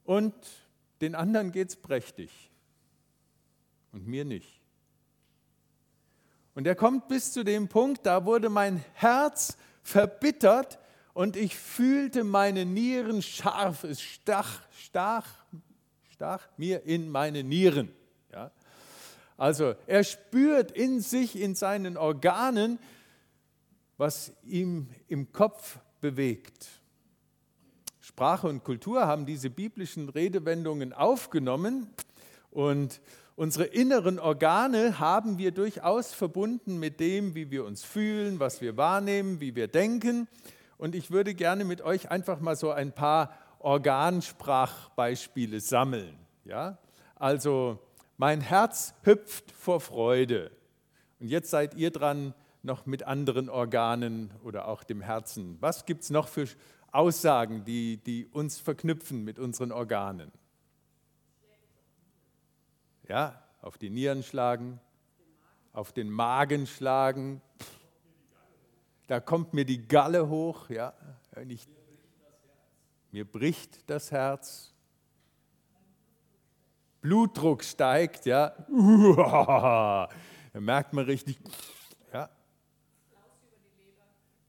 und 0.04 0.34
den 1.02 1.16
anderen 1.16 1.52
geht 1.52 1.70
es 1.70 1.76
prächtig 1.76 2.52
und 3.92 4.08
mir 4.08 4.26
nicht. 4.26 4.62
Und 6.56 6.68
er 6.68 6.76
kommt 6.76 7.08
bis 7.08 7.32
zu 7.32 7.44
dem 7.44 7.68
Punkt, 7.68 8.06
da 8.06 8.26
wurde 8.26 8.50
mein 8.50 8.84
Herz 8.94 9.58
verbittert 9.82 10.80
und 11.14 11.36
ich 11.36 11.56
fühlte 11.56 12.24
meine 12.24 12.66
Nieren 12.66 13.22
scharf. 13.22 13.84
Es 13.84 14.02
stach, 14.02 14.62
stach, 14.72 15.28
stach 16.12 16.48
mir 16.58 16.84
in 16.84 17.10
meine 17.10 17.44
Nieren. 17.44 17.94
Also 19.38 19.76
er 19.88 20.04
spürt 20.04 20.72
in 20.72 21.02
sich, 21.02 21.40
in 21.40 21.56
seinen 21.56 21.98
Organen, 21.98 22.80
was 23.98 24.34
ihm 24.44 24.90
im 25.08 25.32
Kopf 25.32 25.80
bewegt. 26.02 26.68
Sprache 28.00 28.48
und 28.48 28.64
Kultur 28.64 29.08
haben 29.08 29.26
diese 29.26 29.50
biblischen 29.50 30.10
Redewendungen 30.10 30.94
aufgenommen 30.94 31.88
und 32.52 33.02
unsere 33.36 33.66
inneren 33.66 34.20
Organe 34.20 35.00
haben 35.00 35.38
wir 35.38 35.52
durchaus 35.52 36.14
verbunden 36.14 36.80
mit 36.80 37.00
dem, 37.00 37.34
wie 37.34 37.50
wir 37.50 37.66
uns 37.66 37.84
fühlen, 37.84 38.40
was 38.40 38.62
wir 38.62 38.78
wahrnehmen, 38.78 39.40
wie 39.40 39.56
wir 39.56 39.68
denken. 39.68 40.28
Und 40.78 40.96
ich 40.96 41.12
würde 41.12 41.34
gerne 41.34 41.66
mit 41.66 41.82
euch 41.82 42.12
einfach 42.12 42.40
mal 42.40 42.56
so 42.56 42.72
ein 42.72 42.92
paar 42.92 43.34
Organsprachbeispiele 43.60 45.62
sammeln. 45.62 46.18
Ja? 46.44 46.78
Also 47.16 47.80
mein 48.18 48.42
Herz 48.42 48.94
hüpft 49.04 49.52
vor 49.52 49.82
Freude. 49.82 50.52
Und 51.20 51.28
jetzt 51.28 51.50
seid 51.50 51.74
ihr 51.76 51.92
dran, 51.92 52.34
noch 52.64 52.86
mit 52.86 53.04
anderen 53.04 53.50
Organen 53.50 54.32
oder 54.44 54.68
auch 54.68 54.84
dem 54.84 55.02
Herzen? 55.02 55.58
Was 55.60 55.86
gibt 55.86 56.04
es 56.04 56.10
noch 56.10 56.28
für 56.28 56.48
Aussagen, 56.92 57.66
die, 57.66 57.98
die 57.98 58.26
uns 58.28 58.60
verknüpfen 58.60 59.24
mit 59.24 59.38
unseren 59.38 59.72
Organen? 59.72 60.32
Ja, 63.08 63.44
auf 63.62 63.78
die 63.78 63.90
Nieren 63.90 64.24
schlagen, 64.24 64.80
auf 65.74 65.92
den 65.92 66.10
Magen 66.10 66.68
schlagen. 66.68 67.42
Da 69.08 69.20
kommt 69.20 69.54
mir 69.54 69.66
die 69.66 69.86
Galle 69.86 70.30
hoch, 70.30 70.70
ja. 70.70 70.94
Ich, 71.48 71.68
mir 73.12 73.30
bricht 73.30 73.90
das 73.90 74.12
Herz. 74.12 74.73
Blutdruck 77.04 77.64
steigt, 77.64 78.26
ja. 78.26 78.56
Da 80.54 80.60
merkt 80.60 80.94
man 80.94 81.06
richtig, 81.06 81.40
ja. 82.14 82.30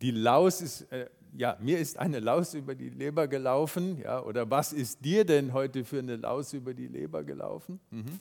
Die 0.03 0.11
Laus 0.11 0.61
ist, 0.61 0.83
äh, 0.93 1.09
ja, 1.33 1.57
mir 1.61 1.79
ist 1.79 1.99
eine 1.99 2.21
Laus 2.21 2.53
über 2.53 2.75
die 2.75 2.91
Leber 2.91 3.27
gelaufen, 3.27 3.99
ja, 3.99 4.23
oder 4.23 4.51
was 4.51 4.73
ist 4.73 5.05
dir 5.05 5.25
denn 5.25 5.55
heute 5.55 5.85
für 5.85 5.99
eine 5.99 6.17
Laus 6.17 6.53
über 6.53 6.75
die 6.75 6.87
Leber 6.87 7.25
gelaufen? 7.25 7.81
Mhm. 7.91 8.21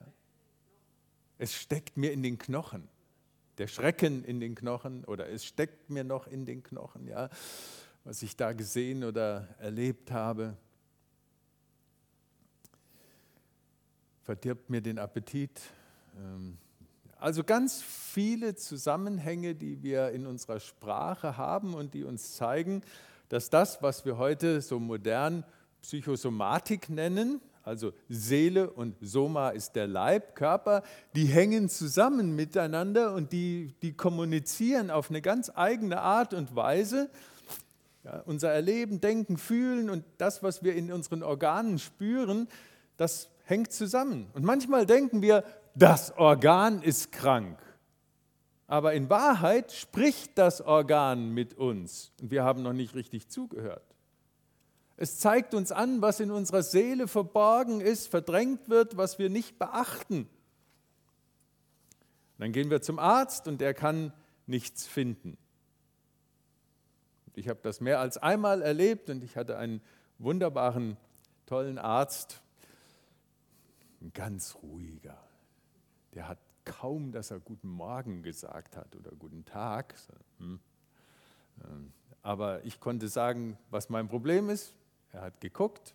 Ja. 0.00 0.06
Es 1.36 1.54
steckt 1.54 1.96
mir 1.98 2.10
in 2.12 2.22
den 2.22 2.38
Knochen, 2.38 2.88
der 3.58 3.66
Schrecken 3.66 4.24
in 4.24 4.40
den 4.40 4.54
Knochen, 4.54 5.04
oder 5.04 5.28
es 5.28 5.44
steckt 5.44 5.90
mir 5.90 6.04
noch 6.04 6.26
in 6.26 6.46
den 6.46 6.62
Knochen, 6.62 7.06
ja, 7.06 7.28
was 8.04 8.22
ich 8.22 8.34
da 8.34 8.52
gesehen 8.52 9.04
oder 9.04 9.46
erlebt 9.58 10.10
habe. 10.10 10.56
Verdirbt 14.28 14.68
mir 14.68 14.82
den 14.82 14.98
Appetit. 14.98 15.58
Ähm, 16.18 16.58
also 17.18 17.42
ganz 17.42 17.80
viele 17.80 18.54
Zusammenhänge, 18.54 19.54
die 19.54 19.82
wir 19.82 20.10
in 20.10 20.26
unserer 20.26 20.60
Sprache 20.60 21.38
haben 21.38 21.72
und 21.72 21.94
die 21.94 22.04
uns 22.04 22.36
zeigen, 22.36 22.82
dass 23.30 23.48
das, 23.48 23.80
was 23.80 24.04
wir 24.04 24.18
heute 24.18 24.60
so 24.60 24.78
modern 24.78 25.44
Psychosomatik 25.80 26.90
nennen, 26.90 27.40
also 27.62 27.94
Seele 28.10 28.68
und 28.68 28.96
Soma 29.00 29.48
ist 29.48 29.76
der 29.76 29.86
Leib, 29.86 30.34
Körper, 30.34 30.82
die 31.14 31.24
hängen 31.24 31.70
zusammen 31.70 32.36
miteinander 32.36 33.14
und 33.14 33.32
die, 33.32 33.72
die 33.80 33.94
kommunizieren 33.94 34.90
auf 34.90 35.08
eine 35.08 35.22
ganz 35.22 35.50
eigene 35.54 36.02
Art 36.02 36.34
und 36.34 36.54
Weise. 36.54 37.08
Ja, 38.04 38.20
unser 38.26 38.52
Erleben, 38.52 39.00
Denken, 39.00 39.38
Fühlen 39.38 39.88
und 39.88 40.04
das, 40.18 40.42
was 40.42 40.62
wir 40.62 40.74
in 40.74 40.92
unseren 40.92 41.22
Organen 41.22 41.78
spüren, 41.78 42.46
das 42.98 43.30
hängt 43.48 43.72
zusammen. 43.72 44.28
Und 44.34 44.44
manchmal 44.44 44.84
denken 44.84 45.22
wir, 45.22 45.42
das 45.74 46.16
Organ 46.18 46.82
ist 46.82 47.12
krank. 47.12 47.58
Aber 48.66 48.92
in 48.92 49.08
Wahrheit 49.08 49.72
spricht 49.72 50.36
das 50.36 50.60
Organ 50.60 51.32
mit 51.32 51.54
uns 51.54 52.12
und 52.20 52.30
wir 52.30 52.44
haben 52.44 52.62
noch 52.62 52.74
nicht 52.74 52.94
richtig 52.94 53.28
zugehört. 53.28 53.82
Es 54.98 55.18
zeigt 55.18 55.54
uns 55.54 55.72
an, 55.72 56.02
was 56.02 56.20
in 56.20 56.30
unserer 56.30 56.62
Seele 56.62 57.08
verborgen 57.08 57.80
ist, 57.80 58.08
verdrängt 58.08 58.68
wird, 58.68 58.98
was 58.98 59.18
wir 59.18 59.30
nicht 59.30 59.58
beachten. 59.58 60.28
Dann 62.36 62.52
gehen 62.52 62.68
wir 62.68 62.82
zum 62.82 62.98
Arzt 62.98 63.48
und 63.48 63.62
er 63.62 63.72
kann 63.72 64.12
nichts 64.46 64.86
finden. 64.86 65.38
Ich 67.34 67.48
habe 67.48 67.60
das 67.62 67.80
mehr 67.80 68.00
als 68.00 68.18
einmal 68.18 68.60
erlebt 68.60 69.08
und 69.08 69.24
ich 69.24 69.36
hatte 69.36 69.56
einen 69.56 69.80
wunderbaren, 70.18 70.98
tollen 71.46 71.78
Arzt, 71.78 72.42
ein 74.00 74.12
ganz 74.12 74.56
ruhiger, 74.62 75.18
der 76.14 76.28
hat 76.28 76.38
kaum, 76.64 77.12
dass 77.12 77.30
er 77.30 77.40
guten 77.40 77.68
Morgen 77.68 78.22
gesagt 78.22 78.76
hat 78.76 78.94
oder 78.94 79.10
guten 79.12 79.44
Tag. 79.44 79.94
Hm. 80.38 80.60
Ähm, 81.64 81.92
aber 82.22 82.64
ich 82.64 82.80
konnte 82.80 83.08
sagen, 83.08 83.58
was 83.70 83.88
mein 83.88 84.08
Problem 84.08 84.50
ist. 84.50 84.74
Er 85.12 85.22
hat 85.22 85.40
geguckt 85.40 85.94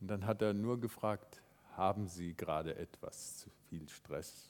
und 0.00 0.08
dann 0.08 0.26
hat 0.26 0.42
er 0.42 0.52
nur 0.52 0.78
gefragt, 0.78 1.42
haben 1.76 2.06
Sie 2.06 2.34
gerade 2.34 2.76
etwas 2.76 3.38
zu 3.38 3.50
viel 3.68 3.88
Stress? 3.88 4.48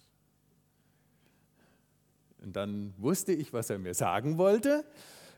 Und 2.43 2.57
dann 2.57 2.93
wusste 2.99 3.33
ich, 3.33 3.53
was 3.53 3.71
er 3.71 3.79
mir 3.79 3.95
sagen 3.95 4.37
wollte, 4.37 4.85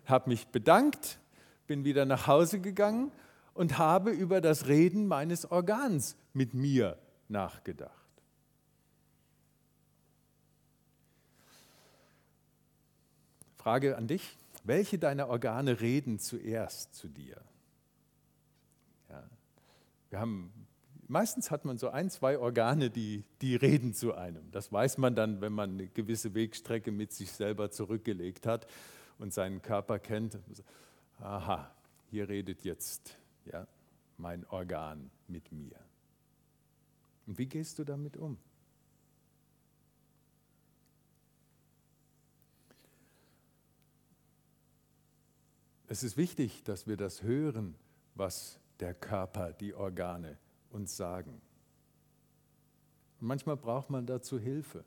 habe 0.07 0.31
mich 0.31 0.49
bedankt, 0.49 1.19
bin 1.67 1.85
wieder 1.85 2.05
nach 2.05 2.27
Hause 2.27 2.61
gegangen 2.61 3.13
und 3.57 3.79
habe 3.79 4.11
über 4.11 4.41
das 4.41 4.67
Reden 4.69 5.07
meines 5.07 5.51
Organs 5.51 6.17
mit 6.35 6.55
mir 6.55 6.99
nachgedacht. 7.29 7.93
Frage 13.57 13.97
an 13.97 14.07
dich, 14.07 14.37
welche 14.63 14.99
deiner 14.99 15.29
Organe 15.29 15.81
reden 15.81 16.19
zuerst 16.19 16.95
zu 16.95 17.09
dir? 17.09 17.41
Ja. 19.09 19.25
Wir 20.11 20.21
haben, 20.21 20.53
meistens 21.09 21.51
hat 21.51 21.65
man 21.65 21.79
so 21.79 21.89
ein, 21.89 22.11
zwei 22.11 22.39
Organe, 22.39 22.91
die, 22.91 23.25
die 23.41 23.57
reden 23.57 23.95
zu 23.95 24.15
einem. 24.15 24.51
Das 24.53 24.71
weiß 24.71 24.99
man 24.99 25.17
dann, 25.17 25.41
wenn 25.41 25.53
man 25.53 25.71
eine 25.71 25.89
gewisse 25.89 26.35
Wegstrecke 26.35 26.93
mit 26.93 27.13
sich 27.13 27.33
selber 27.33 27.71
zurückgelegt 27.71 28.47
hat 28.47 28.67
und 29.19 29.33
seinen 29.33 29.63
Körper 29.63 29.99
kennt. 29.99 30.39
Aha, 31.19 31.75
hier 32.11 32.29
redet 32.29 32.63
jetzt 32.63 33.17
ja, 33.47 33.67
mein 34.19 34.45
Organ 34.47 35.11
mit 35.29 35.53
mir. 35.53 35.79
Und 37.27 37.39
wie 37.39 37.47
gehst 37.47 37.79
du 37.79 37.85
damit 37.85 38.17
um? 38.17 38.39
Es 45.89 46.03
ist 46.03 46.17
wichtig, 46.17 46.65
dass 46.65 46.87
wir 46.87 46.97
das 46.97 47.23
hören, 47.23 47.77
was 48.15 48.59
der 48.81 48.93
Körper, 48.95 49.53
die 49.53 49.75
Organe 49.75 50.37
uns 50.71 50.97
sagen. 50.97 51.41
Und 53.21 53.29
manchmal 53.29 53.57
braucht 53.57 53.91
man 53.91 54.05
dazu 54.07 54.39
Hilfe. 54.39 54.85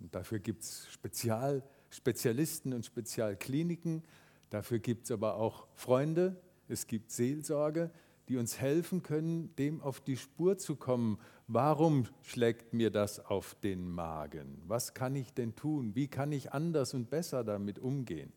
Und 0.00 0.14
dafür 0.14 0.38
gibt 0.38 0.62
es 0.62 0.88
Spezial, 0.92 1.62
Spezialisten 1.90 2.72
und 2.72 2.84
Spezialkliniken. 2.84 4.04
Dafür 4.50 4.78
gibt 4.78 5.04
es 5.04 5.10
aber 5.10 5.36
auch 5.36 5.66
Freunde. 5.74 6.36
Es 6.68 6.86
gibt 6.86 7.10
Seelsorge, 7.10 7.90
die 8.28 8.36
uns 8.36 8.60
helfen 8.60 9.02
können, 9.02 9.54
dem 9.56 9.80
auf 9.80 10.00
die 10.00 10.16
Spur 10.16 10.58
zu 10.58 10.76
kommen. 10.76 11.18
Warum 11.46 12.06
schlägt 12.22 12.74
mir 12.74 12.90
das 12.90 13.24
auf 13.24 13.54
den 13.62 13.90
Magen? 13.90 14.62
Was 14.66 14.92
kann 14.92 15.16
ich 15.16 15.32
denn 15.32 15.56
tun? 15.56 15.94
Wie 15.94 16.08
kann 16.08 16.30
ich 16.30 16.52
anders 16.52 16.92
und 16.92 17.08
besser 17.08 17.42
damit 17.42 17.78
umgehen? 17.78 18.32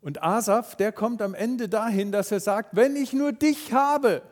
Und 0.00 0.22
Asaf, 0.22 0.76
der 0.76 0.92
kommt 0.92 1.22
am 1.22 1.34
Ende 1.34 1.68
dahin, 1.68 2.12
dass 2.12 2.30
er 2.30 2.40
sagt, 2.40 2.76
wenn 2.76 2.96
ich 2.96 3.12
nur 3.12 3.32
dich 3.32 3.72
habe, 3.72 4.22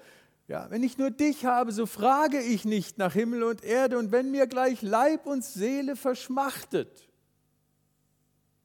ja, 0.49 0.71
wenn 0.71 0.83
ich 0.83 0.99
nur 0.99 1.11
dich 1.11 1.47
habe, 1.47 1.73
so 1.73 1.87
frage 1.87 2.41
ich 2.41 2.65
nicht 2.65 2.99
nach 2.99 3.15
Himmel 3.15 3.43
und 3.43 3.65
Erde 3.65 3.99
und 3.99 4.13
wenn 4.13 4.31
mir 4.31 4.47
gleich 4.47 4.83
Leib 4.83 5.27
und 5.27 5.45
Seele 5.45 5.97
verschmachtet, 5.97 7.09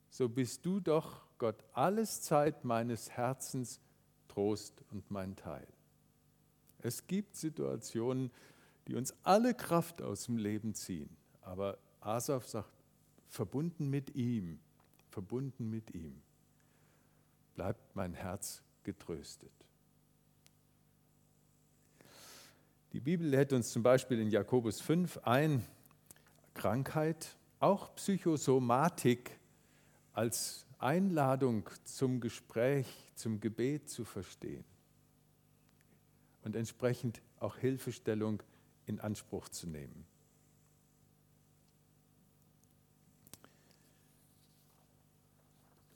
so 0.09 0.27
bist 0.27 0.65
du 0.65 0.79
doch 0.79 1.26
Gott 1.37 1.63
alles 1.73 2.21
Zeit 2.21 2.63
meines 2.63 3.11
Herzens 3.11 3.79
Trost 4.27 4.83
und 4.91 5.09
mein 5.09 5.35
Teil. 5.35 5.67
Es 6.79 7.07
gibt 7.07 7.35
Situationen, 7.35 8.31
die 8.87 8.95
uns 8.95 9.13
alle 9.23 9.53
Kraft 9.53 10.01
aus 10.01 10.25
dem 10.25 10.37
Leben 10.37 10.73
ziehen, 10.73 11.09
aber 11.41 11.77
Asaf 12.01 12.47
sagt, 12.47 12.69
verbunden 13.27 13.89
mit 13.89 14.15
ihm, 14.15 14.59
verbunden 15.09 15.69
mit 15.69 15.93
ihm 15.93 16.21
bleibt 17.55 17.95
mein 17.95 18.13
Herz 18.13 18.61
getröstet. 18.83 19.51
Die 22.93 22.99
Bibel 22.99 23.27
lädt 23.27 23.51
uns 23.51 23.71
zum 23.71 23.81
Beispiel 23.81 24.19
in 24.19 24.29
Jakobus 24.29 24.79
5 24.79 25.17
ein, 25.23 25.65
Krankheit, 26.53 27.35
auch 27.59 27.93
Psychosomatik 27.95 29.39
als 30.13 30.66
Einladung 30.79 31.69
zum 31.83 32.19
Gespräch, 32.19 32.87
zum 33.15 33.39
Gebet 33.39 33.89
zu 33.89 34.05
verstehen 34.05 34.65
und 36.43 36.55
entsprechend 36.55 37.21
auch 37.39 37.57
Hilfestellung 37.57 38.41
in 38.85 38.99
Anspruch 38.99 39.49
zu 39.49 39.67
nehmen. 39.67 40.05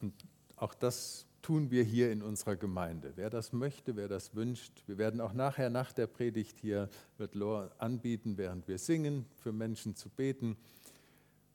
Und 0.02 0.14
auch 0.56 0.74
das 0.74 1.26
tun 1.42 1.72
wir 1.72 1.84
hier 1.84 2.12
in 2.12 2.22
unserer 2.22 2.56
Gemeinde. 2.56 3.14
Wer 3.16 3.30
das 3.30 3.54
möchte, 3.54 3.96
wer 3.96 4.08
das 4.08 4.36
wünscht, 4.36 4.84
wir 4.88 4.98
werden 4.98 5.22
auch 5.22 5.34
nachher 5.34 5.70
nach 5.70 5.92
der 5.92 6.08
Predigt 6.08 6.60
hier, 6.60 6.90
wird 7.18 7.36
Lor 7.36 7.72
anbieten, 7.78 8.38
während 8.38 8.68
wir 8.68 8.78
singen, 8.78 9.26
für 9.42 9.52
Menschen 9.52 9.96
zu 9.96 10.10
beten. 10.10 10.58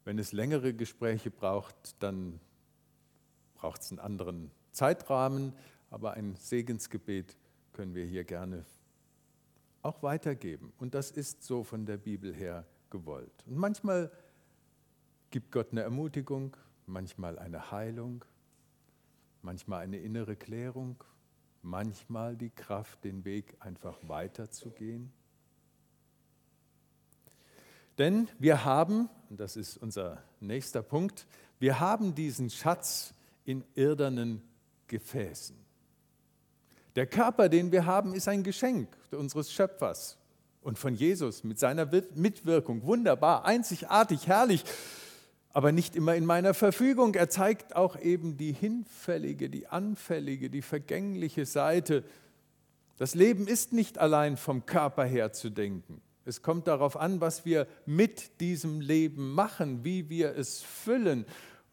Wenn 0.05 0.19
es 0.19 0.33
längere 0.33 0.75
Gespräche 0.75 1.31
braucht, 1.31 1.75
dann 2.01 2.41
braucht 3.57 3.83
es 3.83 3.91
einen 3.91 3.99
anderen 3.99 4.51
Zeitrahmen, 4.73 5.53
aber 5.91 6.15
ein 6.15 6.37
Segensgebet 6.37 7.37
können 7.73 7.95
wir 7.95 8.05
hier 8.05 8.25
gerne 8.25 8.65
auch 9.83 10.03
weitergeben. 10.03 10.73
Und 10.79 10.95
das 10.95 11.11
ist 11.11 11.43
so 11.43 11.63
von 11.65 11.87
der 11.87 11.97
Bibel 11.97 12.35
her 12.35 12.67
gewollt. 12.91 13.45
Und 13.47 13.57
manchmal 13.57 14.11
gibt 15.31 15.53
Gott 15.53 15.73
eine 15.73 15.83
Ermutigung, 15.83 16.57
manchmal 16.87 17.39
eine 17.39 17.71
Heilung, 17.71 18.25
manchmal 19.43 19.83
eine 19.83 19.99
innere 19.99 20.37
Klärung, 20.37 21.03
manchmal 21.63 22.37
die 22.37 22.51
Kraft, 22.51 23.05
den 23.05 23.25
Weg 23.25 23.57
einfach 23.61 23.99
weiterzugehen? 24.03 25.13
Denn 27.99 28.29
wir 28.39 28.65
haben, 28.65 29.09
und 29.31 29.41
das 29.41 29.57
ist 29.57 29.77
unser 29.79 30.23
nächster 30.41 30.83
Punkt, 30.83 31.27
wir 31.59 31.81
haben 31.81 32.15
diesen 32.15 32.51
Schatz 32.51 33.15
in 33.47 33.65
irdernen 33.75 34.43
Gefäßen. 34.89 35.57
Der 36.95 37.07
Körper, 37.07 37.49
den 37.49 37.73
wir 37.73 37.87
haben, 37.87 38.15
ist 38.15 38.29
ein 38.29 38.43
Geschenk 38.43 38.89
unseres 39.11 39.53
Schöpfers 39.53 40.19
und 40.63 40.79
von 40.79 40.95
Jesus 40.95 41.45
mit 41.45 41.59
seiner 41.59 41.87
Mitwirkung. 42.15 42.83
Wunderbar, 42.83 43.45
einzigartig, 43.45 44.27
herrlich, 44.27 44.65
aber 45.51 45.73
nicht 45.73 45.95
immer 45.95 46.15
in 46.15 46.27
meiner 46.27 46.55
Verfügung. 46.55 47.15
Er 47.15 47.29
zeigt 47.29 47.77
auch 47.77 47.99
eben 48.01 48.37
die 48.37 48.53
hinfällige, 48.53 49.49
die 49.49 49.69
anfällige, 49.69 50.51
die 50.51 50.63
vergängliche 50.63 51.47
Seite. 51.47 52.03
Das 52.99 53.15
Leben 53.15 53.47
ist 53.47 53.73
nicht 53.73 53.99
allein 53.99 54.37
vom 54.37 54.67
Körper 54.67 55.05
her 55.05 55.33
zu 55.33 55.51
denken. 55.51 56.01
Es 56.25 56.43
kommt 56.43 56.67
darauf 56.67 56.97
an, 56.97 57.21
was 57.21 57.45
wir 57.45 57.69
mit 57.85 58.41
diesem 58.41 58.81
Leben 58.81 59.33
machen, 59.33 59.85
wie 59.85 60.09
wir 60.11 60.37
es 60.37 60.61
füllen. 60.61 61.25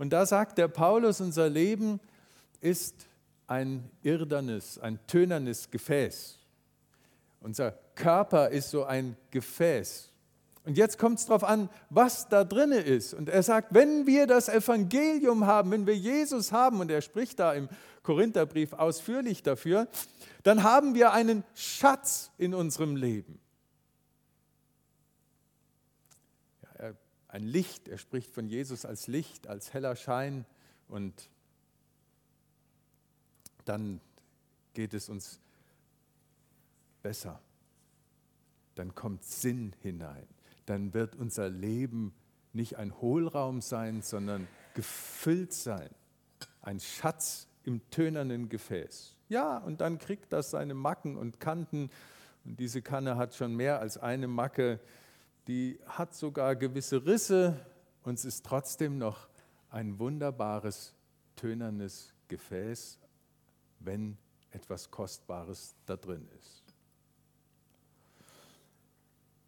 Und 0.04 0.10
da 0.10 0.26
sagt 0.26 0.58
der 0.58 0.68
Paulus, 0.68 1.22
unser 1.22 1.48
Leben 1.48 2.02
ist 2.60 2.94
ein 3.48 3.90
irdernes, 4.02 4.78
ein 4.78 5.00
tönernes 5.08 5.72
Gefäß. 5.72 6.40
Unser 7.40 7.72
Körper 7.96 8.50
ist 8.50 8.70
so 8.70 8.84
ein 8.84 9.16
Gefäß. 9.32 10.10
Und 10.66 10.78
jetzt 10.78 11.00
kommt 11.00 11.20
es 11.20 11.28
darauf 11.28 11.46
an, 11.46 11.70
was 11.90 12.28
da 12.28 12.44
drin 12.44 12.74
ist. 12.74 13.14
Und 13.14 13.30
er 13.30 13.44
sagt, 13.44 13.74
wenn 13.74 14.06
wir 14.06 14.28
das 14.28 14.50
Evangelium 14.50 15.46
haben, 15.48 15.72
wenn 15.72 15.88
wir 15.88 15.96
Jesus 15.96 16.52
haben, 16.52 16.82
und 16.82 16.92
er 16.92 17.02
spricht 17.02 17.40
da 17.40 17.54
im 17.54 17.70
Korintherbrief 18.02 18.74
ausführlich 18.74 19.42
dafür, 19.42 19.88
dann 20.44 20.64
haben 20.64 20.96
wir 20.96 21.14
einen 21.14 21.46
Schatz 21.56 22.30
in 22.38 22.54
unserem 22.54 22.98
Leben. 22.98 23.40
Ein 27.34 27.44
Licht. 27.44 27.88
Er 27.88 27.98
spricht 27.98 28.30
von 28.32 28.48
Jesus 28.48 28.86
als 28.86 29.08
Licht, 29.08 29.48
als 29.48 29.74
heller 29.74 29.96
Schein. 29.96 30.46
Und 30.88 31.30
dann 33.66 34.00
geht 34.76 34.94
es 34.94 35.10
uns 35.10 35.40
besser. 37.02 37.42
Dann 38.76 38.94
kommt 38.94 39.24
Sinn 39.24 39.76
hinein. 39.82 40.28
Dann 40.68 40.94
wird 40.94 41.16
unser 41.16 41.50
Leben 41.50 42.14
nicht 42.54 42.78
ein 42.78 43.02
Hohlraum 43.02 43.62
sein, 43.62 44.04
sondern 44.04 44.48
gefüllt 44.76 45.54
sein. 45.54 45.90
Ein 46.62 46.80
Schatz 46.80 47.48
im 47.64 47.82
tönernen 47.90 48.48
Gefäß. 48.48 49.16
Ja, 49.30 49.58
und 49.58 49.82
dann 49.82 49.98
kriegt 49.98 50.32
das 50.34 50.52
seine 50.52 50.76
Macken 50.76 51.18
und 51.18 51.40
Kanten. 51.40 51.90
Und 52.46 52.60
diese 52.60 52.84
Kanne 52.84 53.18
hat 53.18 53.34
schon 53.34 53.56
mehr 53.56 53.80
als 53.80 53.98
eine 53.98 54.28
Macke 54.28 54.80
die 55.48 55.80
hat 55.86 56.14
sogar 56.16 56.56
gewisse 56.56 57.06
Risse 57.06 57.60
und 58.04 58.16
es 58.16 58.26
ist 58.26 58.46
trotzdem 58.46 58.98
noch 58.98 59.28
ein 59.70 60.00
wunderbares, 60.00 60.94
tönernes 61.36 62.14
Gefäß, 62.28 63.00
wenn 63.80 64.18
etwas 64.52 64.90
Kostbares 64.92 65.76
da 65.86 65.98
drin 65.98 66.28
ist. 66.40 66.64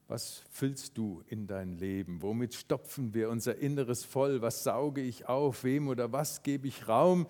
Was 0.07 0.43
füllst 0.51 0.97
du 0.97 1.23
in 1.27 1.47
dein 1.47 1.73
Leben? 1.73 2.21
Womit 2.21 2.53
stopfen 2.53 3.13
wir 3.13 3.29
unser 3.29 3.57
Inneres 3.57 4.05
voll? 4.05 4.41
Was 4.41 4.63
sauge 4.63 5.01
ich 5.01 5.27
auf? 5.27 5.63
Wem 5.63 5.87
oder 5.87 6.11
was 6.11 6.43
gebe 6.43 6.67
ich 6.67 6.87
Raum? 6.87 7.27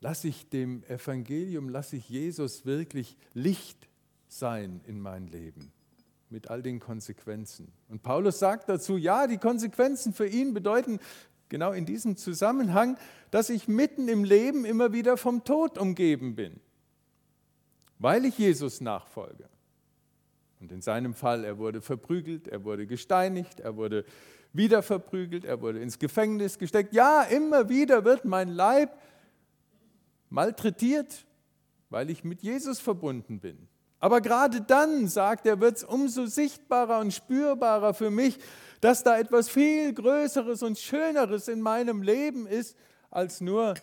Lass 0.00 0.24
ich 0.24 0.48
dem 0.50 0.84
Evangelium, 0.84 1.70
lass 1.70 1.94
ich 1.94 2.08
Jesus 2.08 2.66
wirklich 2.66 3.16
Licht 3.32 3.88
sein 4.28 4.82
in 4.86 5.00
mein 5.00 5.26
Leben? 5.28 5.72
Mit 6.30 6.50
all 6.50 6.62
den 6.62 6.80
Konsequenzen. 6.80 7.72
Und 7.88 8.02
Paulus 8.02 8.38
sagt 8.38 8.68
dazu, 8.68 8.96
ja, 8.96 9.26
die 9.26 9.38
Konsequenzen 9.38 10.12
für 10.12 10.26
ihn 10.26 10.54
bedeuten 10.54 10.98
genau 11.48 11.72
in 11.72 11.86
diesem 11.86 12.16
Zusammenhang, 12.16 12.98
dass 13.30 13.50
ich 13.50 13.68
mitten 13.68 14.08
im 14.08 14.24
Leben 14.24 14.64
immer 14.64 14.92
wieder 14.92 15.16
vom 15.16 15.44
Tod 15.44 15.78
umgeben 15.78 16.34
bin, 16.34 16.60
weil 17.98 18.24
ich 18.24 18.38
Jesus 18.38 18.80
nachfolge. 18.80 19.48
Und 20.60 20.72
in 20.72 20.80
seinem 20.80 21.14
Fall, 21.14 21.44
er 21.44 21.58
wurde 21.58 21.80
verprügelt, 21.80 22.48
er 22.48 22.64
wurde 22.64 22.86
gesteinigt, 22.86 23.60
er 23.60 23.76
wurde 23.76 24.04
wieder 24.52 24.82
verprügelt, 24.82 25.44
er 25.44 25.60
wurde 25.60 25.80
ins 25.80 25.98
Gefängnis 25.98 26.58
gesteckt. 26.58 26.94
Ja, 26.94 27.22
immer 27.22 27.68
wieder 27.68 28.04
wird 28.04 28.24
mein 28.24 28.48
Leib 28.48 28.98
malträtiert, 30.30 31.26
weil 31.90 32.10
ich 32.10 32.24
mit 32.24 32.42
Jesus 32.42 32.80
verbunden 32.80 33.38
bin. 33.38 33.68
Aber 33.98 34.20
gerade 34.20 34.60
dann, 34.60 35.08
sagt 35.08 35.46
er, 35.46 35.60
wird 35.60 35.76
es 35.76 35.84
umso 35.84 36.26
sichtbarer 36.26 37.00
und 37.00 37.12
spürbarer 37.12 37.94
für 37.94 38.10
mich, 38.10 38.38
dass 38.80 39.02
da 39.02 39.18
etwas 39.18 39.48
viel 39.48 39.92
Größeres 39.94 40.62
und 40.62 40.78
Schöneres 40.78 41.48
in 41.48 41.60
meinem 41.60 42.02
Leben 42.02 42.46
ist, 42.46 42.76
als 43.10 43.40
nur, 43.40 43.74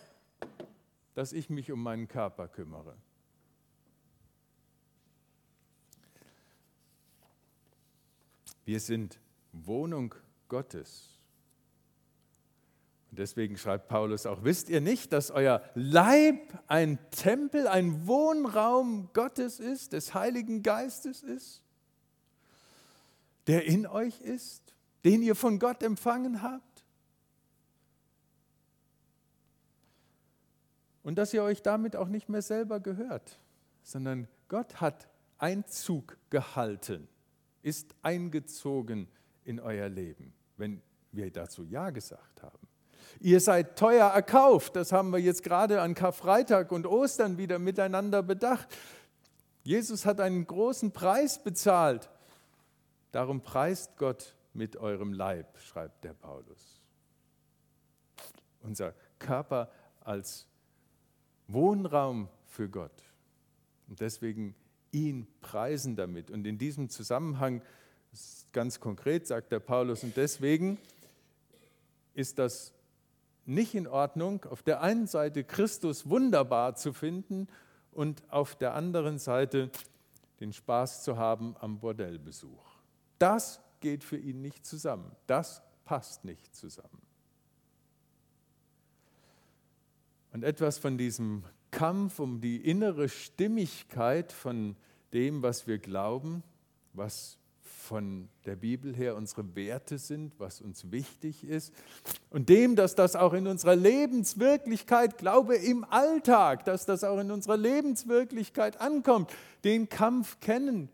dass 1.14 1.32
ich 1.32 1.50
mich 1.50 1.72
um 1.72 1.82
meinen 1.82 2.06
Körper 2.06 2.48
kümmere. 2.48 2.96
Wir 8.64 8.80
sind 8.80 9.20
Wohnung 9.52 10.14
Gottes. 10.48 11.13
Und 13.14 13.20
deswegen 13.20 13.56
schreibt 13.56 13.86
Paulus 13.86 14.26
auch, 14.26 14.42
wisst 14.42 14.68
ihr 14.68 14.80
nicht, 14.80 15.12
dass 15.12 15.30
euer 15.30 15.62
Leib 15.76 16.60
ein 16.66 16.98
Tempel, 17.12 17.68
ein 17.68 18.08
Wohnraum 18.08 19.08
Gottes 19.12 19.60
ist, 19.60 19.92
des 19.92 20.14
Heiligen 20.14 20.64
Geistes 20.64 21.22
ist, 21.22 21.62
der 23.46 23.66
in 23.66 23.86
euch 23.86 24.20
ist, 24.20 24.74
den 25.04 25.22
ihr 25.22 25.36
von 25.36 25.60
Gott 25.60 25.84
empfangen 25.84 26.42
habt? 26.42 26.84
Und 31.04 31.14
dass 31.14 31.32
ihr 31.32 31.44
euch 31.44 31.62
damit 31.62 31.94
auch 31.94 32.08
nicht 32.08 32.28
mehr 32.28 32.42
selber 32.42 32.80
gehört, 32.80 33.38
sondern 33.84 34.26
Gott 34.48 34.80
hat 34.80 35.06
Einzug 35.38 36.18
gehalten, 36.30 37.06
ist 37.62 37.94
eingezogen 38.02 39.06
in 39.44 39.60
euer 39.60 39.88
Leben, 39.88 40.34
wenn 40.56 40.82
wir 41.12 41.30
dazu 41.30 41.62
Ja 41.62 41.90
gesagt 41.90 42.42
haben. 42.42 42.63
Ihr 43.20 43.40
seid 43.40 43.78
teuer 43.78 44.08
erkauft. 44.08 44.76
Das 44.76 44.92
haben 44.92 45.10
wir 45.10 45.18
jetzt 45.18 45.42
gerade 45.42 45.80
an 45.80 45.94
Karfreitag 45.94 46.72
und 46.72 46.86
Ostern 46.86 47.38
wieder 47.38 47.58
miteinander 47.58 48.22
bedacht. 48.22 48.68
Jesus 49.62 50.04
hat 50.04 50.20
einen 50.20 50.46
großen 50.46 50.92
Preis 50.92 51.42
bezahlt. 51.42 52.10
Darum 53.12 53.42
preist 53.42 53.96
Gott 53.96 54.36
mit 54.52 54.76
eurem 54.76 55.12
Leib, 55.12 55.58
schreibt 55.58 56.04
der 56.04 56.14
Paulus. 56.14 56.82
Unser 58.60 58.94
Körper 59.18 59.70
als 60.00 60.46
Wohnraum 61.48 62.28
für 62.46 62.68
Gott. 62.68 63.02
Und 63.88 64.00
deswegen 64.00 64.54
ihn 64.92 65.26
preisen 65.40 65.96
damit. 65.96 66.30
Und 66.30 66.46
in 66.46 66.58
diesem 66.58 66.88
Zusammenhang, 66.88 67.62
ganz 68.52 68.80
konkret 68.80 69.26
sagt 69.26 69.52
der 69.52 69.60
Paulus, 69.60 70.04
und 70.04 70.16
deswegen 70.16 70.78
ist 72.14 72.38
das 72.38 72.72
nicht 73.46 73.74
in 73.74 73.86
Ordnung, 73.86 74.44
auf 74.44 74.62
der 74.62 74.80
einen 74.80 75.06
Seite 75.06 75.44
Christus 75.44 76.08
wunderbar 76.08 76.74
zu 76.74 76.92
finden 76.92 77.48
und 77.92 78.22
auf 78.30 78.56
der 78.56 78.74
anderen 78.74 79.18
Seite 79.18 79.70
den 80.40 80.52
Spaß 80.52 81.04
zu 81.04 81.16
haben 81.16 81.54
am 81.60 81.78
Bordellbesuch. 81.78 82.64
Das 83.18 83.60
geht 83.80 84.02
für 84.02 84.16
ihn 84.16 84.40
nicht 84.40 84.66
zusammen. 84.66 85.10
Das 85.26 85.62
passt 85.84 86.24
nicht 86.24 86.54
zusammen. 86.54 87.02
Und 90.32 90.42
etwas 90.42 90.78
von 90.78 90.98
diesem 90.98 91.44
Kampf 91.70 92.18
um 92.18 92.40
die 92.40 92.56
innere 92.56 93.08
Stimmigkeit 93.08 94.32
von 94.32 94.76
dem, 95.12 95.42
was 95.42 95.66
wir 95.66 95.78
glauben, 95.78 96.42
was 96.92 97.38
von 97.84 98.28
der 98.46 98.56
Bibel 98.56 98.96
her 98.96 99.14
unsere 99.14 99.54
Werte 99.54 99.98
sind, 99.98 100.32
was 100.40 100.62
uns 100.62 100.90
wichtig 100.90 101.44
ist. 101.44 101.72
Und 102.30 102.48
dem, 102.48 102.76
dass 102.76 102.94
das 102.94 103.14
auch 103.14 103.34
in 103.34 103.46
unserer 103.46 103.76
Lebenswirklichkeit, 103.76 105.18
glaube 105.18 105.56
im 105.56 105.84
Alltag, 105.84 106.64
dass 106.64 106.86
das 106.86 107.04
auch 107.04 107.18
in 107.18 107.30
unserer 107.30 107.58
Lebenswirklichkeit 107.58 108.80
ankommt. 108.80 109.30
Den 109.64 109.88
Kampf 109.88 110.40
kennen 110.40 110.88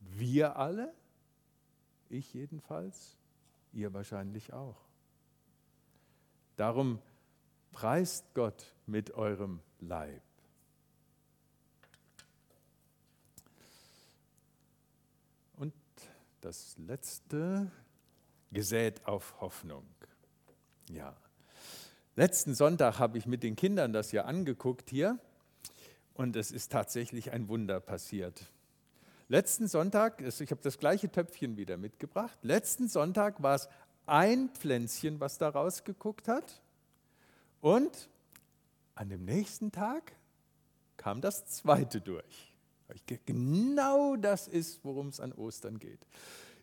wir 0.00 0.56
alle, 0.56 0.92
ich 2.10 2.34
jedenfalls, 2.34 3.16
ihr 3.72 3.92
wahrscheinlich 3.94 4.52
auch. 4.52 4.76
Darum 6.56 7.00
preist 7.72 8.26
Gott 8.34 8.74
mit 8.86 9.12
eurem 9.14 9.60
Leib. 9.80 10.22
Das 16.44 16.76
letzte, 16.76 17.70
gesät 18.52 19.06
auf 19.06 19.40
Hoffnung. 19.40 19.86
Ja. 20.90 21.16
Letzten 22.16 22.54
Sonntag 22.54 22.98
habe 22.98 23.16
ich 23.16 23.26
mit 23.26 23.42
den 23.42 23.56
Kindern 23.56 23.94
das 23.94 24.12
ja 24.12 24.26
angeguckt 24.26 24.90
hier. 24.90 25.18
Und 26.12 26.36
es 26.36 26.50
ist 26.50 26.70
tatsächlich 26.70 27.32
ein 27.32 27.48
Wunder 27.48 27.80
passiert. 27.80 28.52
Letzten 29.28 29.68
Sonntag, 29.68 30.20
ich 30.20 30.50
habe 30.50 30.60
das 30.62 30.78
gleiche 30.78 31.10
Töpfchen 31.10 31.56
wieder 31.56 31.78
mitgebracht, 31.78 32.38
letzten 32.42 32.88
Sonntag 32.88 33.42
war 33.42 33.54
es 33.54 33.68
ein 34.06 34.50
Pflänzchen, 34.50 35.18
was 35.20 35.38
da 35.38 35.48
rausgeguckt 35.48 36.28
hat. 36.28 36.60
Und 37.62 38.10
an 38.94 39.08
dem 39.08 39.24
nächsten 39.24 39.72
Tag 39.72 40.12
kam 40.98 41.22
das 41.22 41.46
zweite 41.46 42.02
durch. 42.02 42.53
Genau 43.24 44.16
das 44.16 44.48
ist, 44.48 44.84
worum 44.84 45.08
es 45.08 45.20
an 45.20 45.32
Ostern 45.32 45.78
geht. 45.78 46.06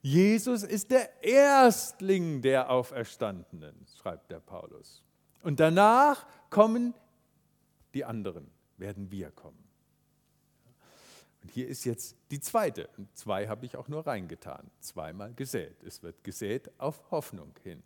Jesus 0.02 0.64
ist 0.64 0.90
der 0.92 1.24
Erstling 1.24 2.42
der 2.42 2.70
Auferstandenen, 2.72 3.86
schreibt 4.00 4.32
der 4.32 4.40
Paulus. 4.40 5.04
Und 5.44 5.60
danach 5.60 6.26
kommen 6.50 6.94
die 7.94 8.06
anderen, 8.06 8.50
werden 8.78 9.12
wir 9.12 9.32
kommen. 9.32 9.64
Und 11.44 11.52
hier 11.52 11.68
ist 11.68 11.86
jetzt 11.86 12.16
die 12.30 12.40
zweite. 12.40 12.90
Und 12.98 13.16
zwei 13.18 13.48
habe 13.48 13.66
ich 13.66 13.76
auch 13.76 13.88
nur 13.88 14.06
reingetan. 14.06 14.70
Zweimal 14.80 15.34
gesät. 15.34 15.84
Es 15.84 16.04
wird 16.04 16.24
gesät 16.24 16.72
auf 16.80 17.10
Hoffnung 17.12 17.54
hin. 17.64 17.82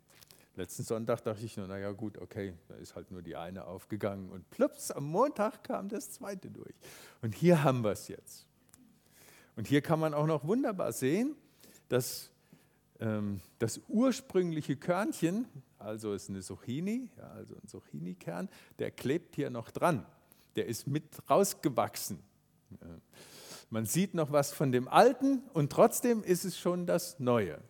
Letzten 0.56 0.84
Sonntag 0.84 1.22
dachte 1.22 1.44
ich 1.44 1.58
nur, 1.58 1.66
naja 1.66 1.92
gut, 1.92 2.16
okay, 2.16 2.54
da 2.68 2.76
ist 2.76 2.96
halt 2.96 3.10
nur 3.10 3.20
die 3.20 3.36
eine 3.36 3.66
aufgegangen. 3.66 4.30
Und 4.30 4.48
plups, 4.48 4.90
am 4.90 5.04
Montag 5.04 5.62
kam 5.62 5.90
das 5.90 6.10
zweite 6.10 6.50
durch. 6.50 6.74
Und 7.20 7.34
hier 7.34 7.62
haben 7.62 7.84
wir 7.84 7.90
es 7.90 8.08
jetzt. 8.08 8.46
Und 9.54 9.66
hier 9.66 9.82
kann 9.82 10.00
man 10.00 10.14
auch 10.14 10.26
noch 10.26 10.46
wunderbar 10.46 10.92
sehen, 10.92 11.36
dass 11.90 12.30
ähm, 13.00 13.40
das 13.58 13.82
ursprüngliche 13.88 14.76
Körnchen, 14.76 15.46
also 15.78 16.14
ist 16.14 16.30
eine 16.30 16.40
Zucchini, 16.40 17.10
ja, 17.18 17.28
also 17.32 17.54
ein 17.54 17.68
Zucchini-Kern, 17.68 18.48
der 18.78 18.90
klebt 18.90 19.36
hier 19.36 19.50
noch 19.50 19.70
dran. 19.70 20.06
Der 20.56 20.66
ist 20.66 20.86
mit 20.86 21.04
rausgewachsen. 21.28 22.18
Man 23.68 23.84
sieht 23.84 24.14
noch 24.14 24.32
was 24.32 24.52
von 24.52 24.72
dem 24.72 24.88
Alten 24.88 25.42
und 25.52 25.70
trotzdem 25.70 26.22
ist 26.22 26.46
es 26.46 26.58
schon 26.58 26.86
das 26.86 27.20
Neue. 27.20 27.60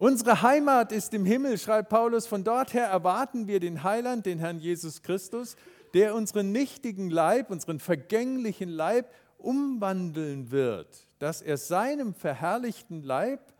Unsere 0.00 0.40
Heimat 0.40 0.92
ist 0.92 1.12
im 1.12 1.26
Himmel, 1.26 1.58
schreibt 1.58 1.90
Paulus. 1.90 2.26
Von 2.26 2.42
dort 2.42 2.72
her 2.72 2.86
erwarten 2.86 3.46
wir 3.46 3.60
den 3.60 3.82
Heiland, 3.84 4.24
den 4.24 4.38
Herrn 4.38 4.58
Jesus 4.58 5.02
Christus, 5.02 5.56
der 5.92 6.14
unseren 6.14 6.52
nichtigen 6.52 7.10
Leib, 7.10 7.50
unseren 7.50 7.80
vergänglichen 7.80 8.70
Leib 8.70 9.12
umwandeln 9.36 10.50
wird, 10.50 11.06
dass 11.18 11.42
er 11.42 11.58
seinem 11.58 12.14
verherrlichten 12.14 13.02
Leib 13.02 13.52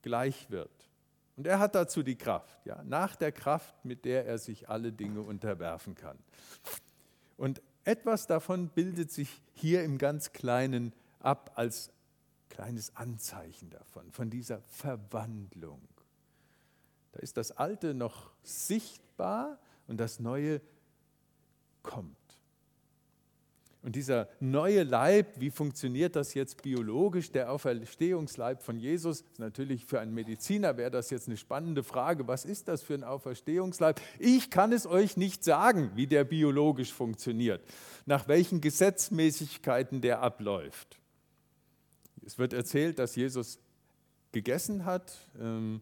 gleich 0.00 0.50
wird. 0.50 0.70
Und 1.36 1.46
er 1.46 1.58
hat 1.58 1.74
dazu 1.74 2.02
die 2.02 2.16
Kraft, 2.16 2.64
ja, 2.64 2.82
nach 2.84 3.14
der 3.14 3.32
Kraft, 3.32 3.74
mit 3.84 4.06
der 4.06 4.24
er 4.24 4.38
sich 4.38 4.70
alle 4.70 4.92
Dinge 4.92 5.20
unterwerfen 5.20 5.94
kann. 5.94 6.16
Und 7.36 7.60
etwas 7.84 8.26
davon 8.26 8.70
bildet 8.70 9.12
sich 9.12 9.42
hier 9.52 9.84
im 9.84 9.98
ganz 9.98 10.32
Kleinen 10.32 10.94
ab 11.20 11.52
als 11.54 11.90
kleines 12.48 12.94
Anzeichen 12.96 13.70
davon, 13.70 14.10
von 14.12 14.30
dieser 14.30 14.60
Verwandlung. 14.62 15.80
Da 17.12 17.20
ist 17.20 17.36
das 17.36 17.52
Alte 17.52 17.94
noch 17.94 18.30
sichtbar 18.42 19.58
und 19.86 19.98
das 19.98 20.20
Neue 20.20 20.60
kommt. 21.82 22.16
Und 23.86 23.94
dieser 23.94 24.28
neue 24.40 24.82
Leib, 24.82 25.38
wie 25.38 25.50
funktioniert 25.50 26.16
das 26.16 26.34
jetzt 26.34 26.60
biologisch, 26.60 27.30
der 27.30 27.52
Auferstehungsleib 27.52 28.60
von 28.60 28.80
Jesus? 28.80 29.22
Natürlich 29.38 29.86
für 29.86 30.00
einen 30.00 30.12
Mediziner 30.12 30.76
wäre 30.76 30.90
das 30.90 31.10
jetzt 31.10 31.28
eine 31.28 31.36
spannende 31.36 31.84
Frage. 31.84 32.26
Was 32.26 32.44
ist 32.44 32.66
das 32.66 32.82
für 32.82 32.94
ein 32.94 33.04
Auferstehungsleib? 33.04 34.00
Ich 34.18 34.50
kann 34.50 34.72
es 34.72 34.88
euch 34.88 35.16
nicht 35.16 35.44
sagen, 35.44 35.92
wie 35.94 36.08
der 36.08 36.24
biologisch 36.24 36.92
funktioniert, 36.92 37.62
nach 38.06 38.26
welchen 38.26 38.60
Gesetzmäßigkeiten 38.60 40.00
der 40.00 40.20
abläuft. 40.20 40.98
Es 42.26 42.38
wird 42.38 42.52
erzählt, 42.52 42.98
dass 42.98 43.14
Jesus 43.14 43.60
gegessen 44.32 44.84
hat. 44.84 45.16
Ähm, 45.40 45.80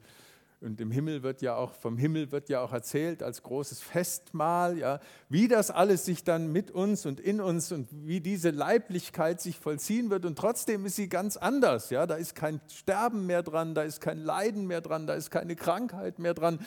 und 0.60 0.78
im 0.78 0.90
Himmel 0.90 1.22
wird 1.22 1.40
ja 1.40 1.56
auch, 1.56 1.72
vom 1.72 1.96
Himmel 1.96 2.32
wird 2.32 2.50
ja 2.50 2.60
auch 2.60 2.72
erzählt 2.72 3.22
als 3.22 3.42
großes 3.42 3.80
Festmahl, 3.80 4.78
ja, 4.78 5.00
wie 5.30 5.48
das 5.48 5.70
alles 5.70 6.04
sich 6.04 6.22
dann 6.22 6.52
mit 6.52 6.70
uns 6.70 7.06
und 7.06 7.18
in 7.18 7.40
uns 7.40 7.72
und 7.72 7.88
wie 7.92 8.20
diese 8.20 8.50
Leiblichkeit 8.50 9.40
sich 9.40 9.58
vollziehen 9.58 10.10
wird. 10.10 10.26
Und 10.26 10.38
trotzdem 10.38 10.84
ist 10.84 10.96
sie 10.96 11.08
ganz 11.08 11.38
anders. 11.38 11.88
Ja. 11.88 12.06
Da 12.06 12.16
ist 12.16 12.34
kein 12.34 12.60
Sterben 12.68 13.24
mehr 13.26 13.42
dran, 13.42 13.74
da 13.74 13.82
ist 13.82 14.02
kein 14.02 14.18
Leiden 14.18 14.66
mehr 14.66 14.82
dran, 14.82 15.06
da 15.06 15.14
ist 15.14 15.30
keine 15.30 15.56
Krankheit 15.56 16.18
mehr 16.18 16.34
dran. 16.34 16.58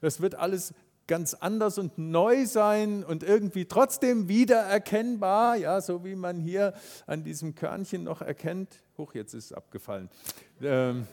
Das 0.00 0.20
wird 0.20 0.36
alles 0.36 0.74
ganz 1.08 1.34
anders 1.34 1.78
und 1.78 1.98
neu 1.98 2.46
sein 2.46 3.04
und 3.04 3.24
irgendwie 3.24 3.66
trotzdem 3.66 4.28
wiedererkennbar, 4.28 5.56
ja, 5.56 5.80
so 5.80 6.04
wie 6.04 6.14
man 6.14 6.40
hier 6.40 6.72
an 7.06 7.24
diesem 7.24 7.54
Körnchen 7.56 8.04
noch 8.04 8.22
erkennt. 8.22 8.83
Hoch, 8.96 9.14
jetzt 9.14 9.34
ist 9.34 9.46
es 9.46 9.52
abgefallen. 9.52 10.08
Ähm, 10.62 11.06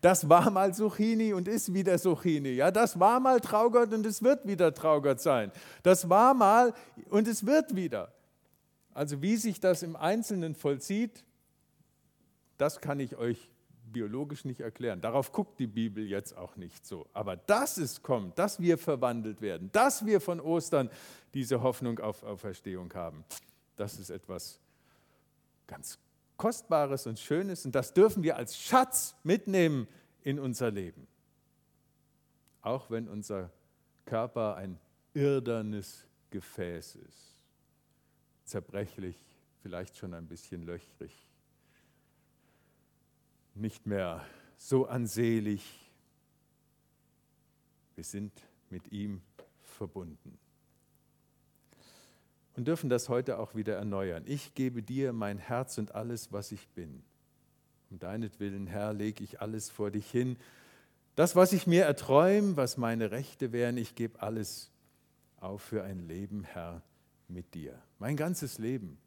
das 0.00 0.28
war 0.28 0.50
mal 0.50 0.74
Zucchini 0.74 1.32
und 1.32 1.48
ist 1.48 1.72
wieder 1.72 1.98
Zucchini. 1.98 2.50
Ja, 2.50 2.70
das 2.70 2.98
war 3.00 3.20
mal 3.20 3.40
Traugott 3.40 3.92
und 3.92 4.04
es 4.06 4.22
wird 4.22 4.46
wieder 4.46 4.72
Traugott 4.72 5.20
sein. 5.20 5.50
Das 5.82 6.08
war 6.08 6.34
mal 6.34 6.74
und 7.10 7.26
es 7.28 7.46
wird 7.46 7.74
wieder. 7.74 8.12
Also 8.92 9.22
wie 9.22 9.36
sich 9.36 9.60
das 9.60 9.82
im 9.82 9.96
Einzelnen 9.96 10.54
vollzieht, 10.54 11.24
das 12.58 12.80
kann 12.80 13.00
ich 13.00 13.16
euch 13.16 13.50
biologisch 13.92 14.44
nicht 14.44 14.60
erklären. 14.60 15.00
Darauf 15.00 15.32
guckt 15.32 15.58
die 15.58 15.66
Bibel 15.66 16.04
jetzt 16.04 16.36
auch 16.36 16.56
nicht 16.56 16.86
so. 16.86 17.06
Aber 17.12 17.36
dass 17.36 17.76
es 17.76 18.02
kommt, 18.02 18.38
dass 18.38 18.60
wir 18.60 18.78
verwandelt 18.78 19.40
werden, 19.40 19.70
dass 19.72 20.04
wir 20.06 20.20
von 20.20 20.40
Ostern 20.40 20.90
diese 21.32 21.62
Hoffnung 21.62 21.98
auf 21.98 22.22
Auferstehung 22.22 22.92
haben, 22.94 23.24
das 23.76 23.98
ist 23.98 24.10
etwas 24.10 24.60
ganz 25.66 25.98
Kostbares 26.36 27.06
und 27.06 27.18
Schönes 27.18 27.64
und 27.64 27.74
das 27.74 27.94
dürfen 27.94 28.22
wir 28.22 28.36
als 28.36 28.58
Schatz 28.58 29.14
mitnehmen 29.22 29.88
in 30.22 30.38
unser 30.38 30.70
Leben. 30.70 31.06
Auch 32.62 32.90
wenn 32.90 33.08
unser 33.08 33.50
Körper 34.04 34.56
ein 34.56 34.78
irdernes 35.12 36.06
Gefäß 36.30 36.96
ist, 36.96 37.38
zerbrechlich, 38.44 39.16
vielleicht 39.62 39.96
schon 39.96 40.14
ein 40.14 40.26
bisschen 40.26 40.64
löchrig, 40.64 41.12
nicht 43.54 43.86
mehr 43.86 44.24
so 44.56 44.86
ansehlich. 44.86 45.90
Wir 47.94 48.04
sind 48.04 48.32
mit 48.70 48.90
ihm 48.90 49.22
verbunden 49.62 50.38
und 52.56 52.66
dürfen 52.68 52.88
das 52.88 53.08
heute 53.08 53.38
auch 53.38 53.54
wieder 53.54 53.74
erneuern. 53.76 54.22
Ich 54.26 54.54
gebe 54.54 54.82
dir 54.82 55.12
mein 55.12 55.38
Herz 55.38 55.78
und 55.78 55.94
alles, 55.94 56.32
was 56.32 56.52
ich 56.52 56.68
bin. 56.68 57.02
Um 57.90 57.98
deinetwillen, 57.98 58.66
Herr, 58.66 58.92
lege 58.92 59.22
ich 59.24 59.40
alles 59.40 59.70
vor 59.70 59.90
dich 59.90 60.10
hin. 60.10 60.36
Das, 61.16 61.36
was 61.36 61.52
ich 61.52 61.66
mir 61.66 61.84
erträume, 61.84 62.56
was 62.56 62.76
meine 62.76 63.10
Rechte 63.10 63.52
wären, 63.52 63.76
ich 63.76 63.94
gebe 63.94 64.20
alles 64.22 64.70
auf 65.38 65.62
für 65.62 65.82
ein 65.84 66.00
Leben, 66.00 66.44
Herr, 66.44 66.82
mit 67.28 67.54
dir. 67.54 67.80
Mein 67.98 68.16
ganzes 68.16 68.58
Leben 68.58 68.98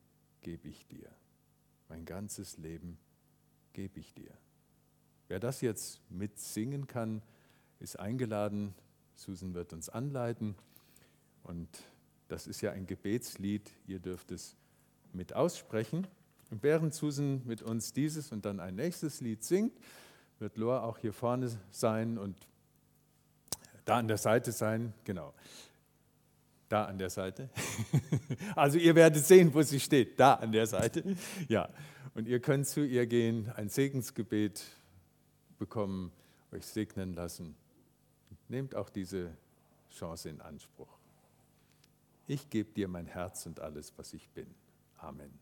gebe 0.42 0.68
ich 0.68 0.86
dir. 0.88 1.10
Mein 1.90 2.06
ganzes 2.06 2.58
Leben 2.58 2.98
gebe 3.74 4.00
ich 4.00 4.14
dir. 4.14 4.32
Wer 5.28 5.40
das 5.40 5.62
jetzt 5.62 6.00
mitsingen 6.10 6.88
kann, 6.88 7.22
ist 7.80 8.00
eingeladen. 8.00 8.74
Susan 9.16 9.54
wird 9.54 9.74
uns 9.74 9.90
anleiten 9.90 10.56
und 11.44 11.70
das 12.28 12.48
ist 12.48 12.62
ja 12.62 12.72
ein 12.72 12.86
Gebetslied, 12.86 13.72
ihr 13.88 14.00
dürft 14.00 14.32
es 14.32 14.56
mit 15.14 15.34
aussprechen. 15.34 16.08
Und 16.50 16.64
während 16.64 16.94
Susan 16.94 17.42
mit 17.46 17.62
uns 17.62 17.94
dieses 17.94 18.32
und 18.32 18.46
dann 18.46 18.60
ein 18.60 18.76
nächstes 18.76 19.22
Lied 19.22 19.44
singt, 19.44 19.74
wird 20.40 20.58
Loa 20.58 20.84
auch 20.84 20.98
hier 20.98 21.14
vorne 21.14 21.50
sein 21.72 22.18
und 22.18 22.36
da 23.86 23.98
an 23.98 24.08
der 24.08 24.18
Seite 24.18 24.52
sein, 24.52 24.94
genau. 25.04 25.34
Da 26.70 26.86
an 26.86 26.98
der 26.98 27.10
Seite. 27.10 27.50
also 28.56 28.78
ihr 28.78 28.94
werdet 28.96 29.26
sehen, 29.26 29.54
wo 29.54 29.62
sie 29.62 29.80
steht, 29.80 30.20
da 30.20 30.34
an 30.36 30.52
der 30.52 30.68
Seite. 30.68 31.16
Ja, 31.48 31.70
und 32.14 32.28
ihr 32.28 32.42
könnt 32.42 32.68
zu 32.68 32.86
ihr 32.86 33.06
gehen, 33.06 33.50
ein 33.56 33.70
Segensgebet 33.70 34.64
bekommen, 35.58 36.12
euch 36.52 36.66
segnen 36.66 37.14
lassen. 37.14 37.56
Nehmt 38.50 38.76
auch 38.76 38.90
diese 38.90 39.32
Chance 39.90 40.30
in 40.30 40.42
Anspruch 40.42 40.97
ich 42.28 42.50
gebe 42.50 42.72
dir 42.72 42.88
mein 42.88 43.06
Herz 43.06 43.46
und 43.46 43.60
alles, 43.60 43.94
was 43.98 44.14
ich 44.14 44.30
bin. 44.30 44.54
Amen. 44.98 45.40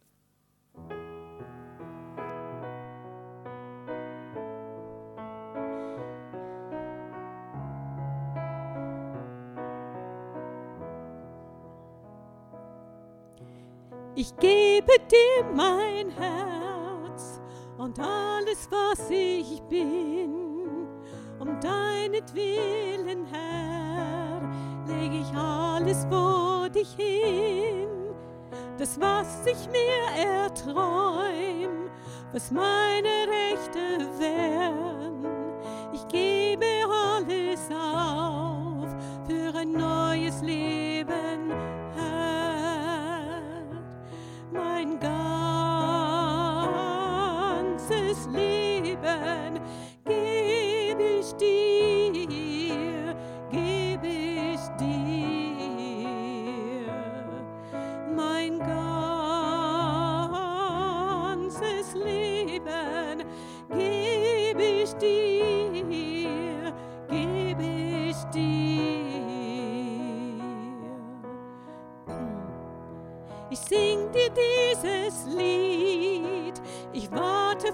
Ich 14.17 14.35
gebe 14.37 14.93
dir 15.11 15.45
mein 15.53 16.09
Herz 16.11 17.41
und 17.77 17.99
alles, 17.99 18.69
was 18.71 19.09
ich 19.09 19.61
bin, 19.63 20.87
um 21.39 21.59
deinetwillen, 21.59 23.25
Herr, 23.25 24.41
lege 24.87 25.17
ich 25.17 25.35
alles 25.35 26.05
vor 26.05 26.54
dich 26.75 26.93
hin. 26.97 27.87
das, 28.77 28.99
was 28.99 29.45
ich 29.45 29.69
mir 29.69 30.25
erträum, 30.43 31.89
was 32.33 32.51
meine 32.51 33.27
Rechte 33.27 34.05
wären. 34.19 34.94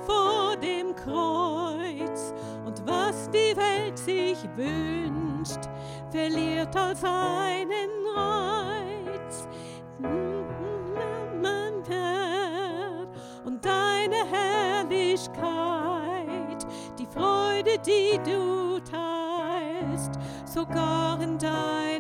Vor 0.06 0.56
dem 0.58 0.96
Kreuz 0.96 2.34
und 2.66 2.86
was 2.88 3.30
die 3.30 3.56
Welt 3.56 3.98
sich 3.98 4.38
wünscht, 4.56 5.70
verliert 6.12 6.76
als 6.76 7.04
einen 7.04 7.90
Reiz. 8.16 9.48
Und 13.44 13.66
deine 13.66 14.24
Herrlichkeit, 14.32 16.66
die 16.98 17.08
Freude, 17.08 17.78
die 17.86 18.18
du 18.24 18.80
teilst, 18.80 20.14
sogar 20.46 21.22
in 21.22 21.38
deinem 21.38 21.91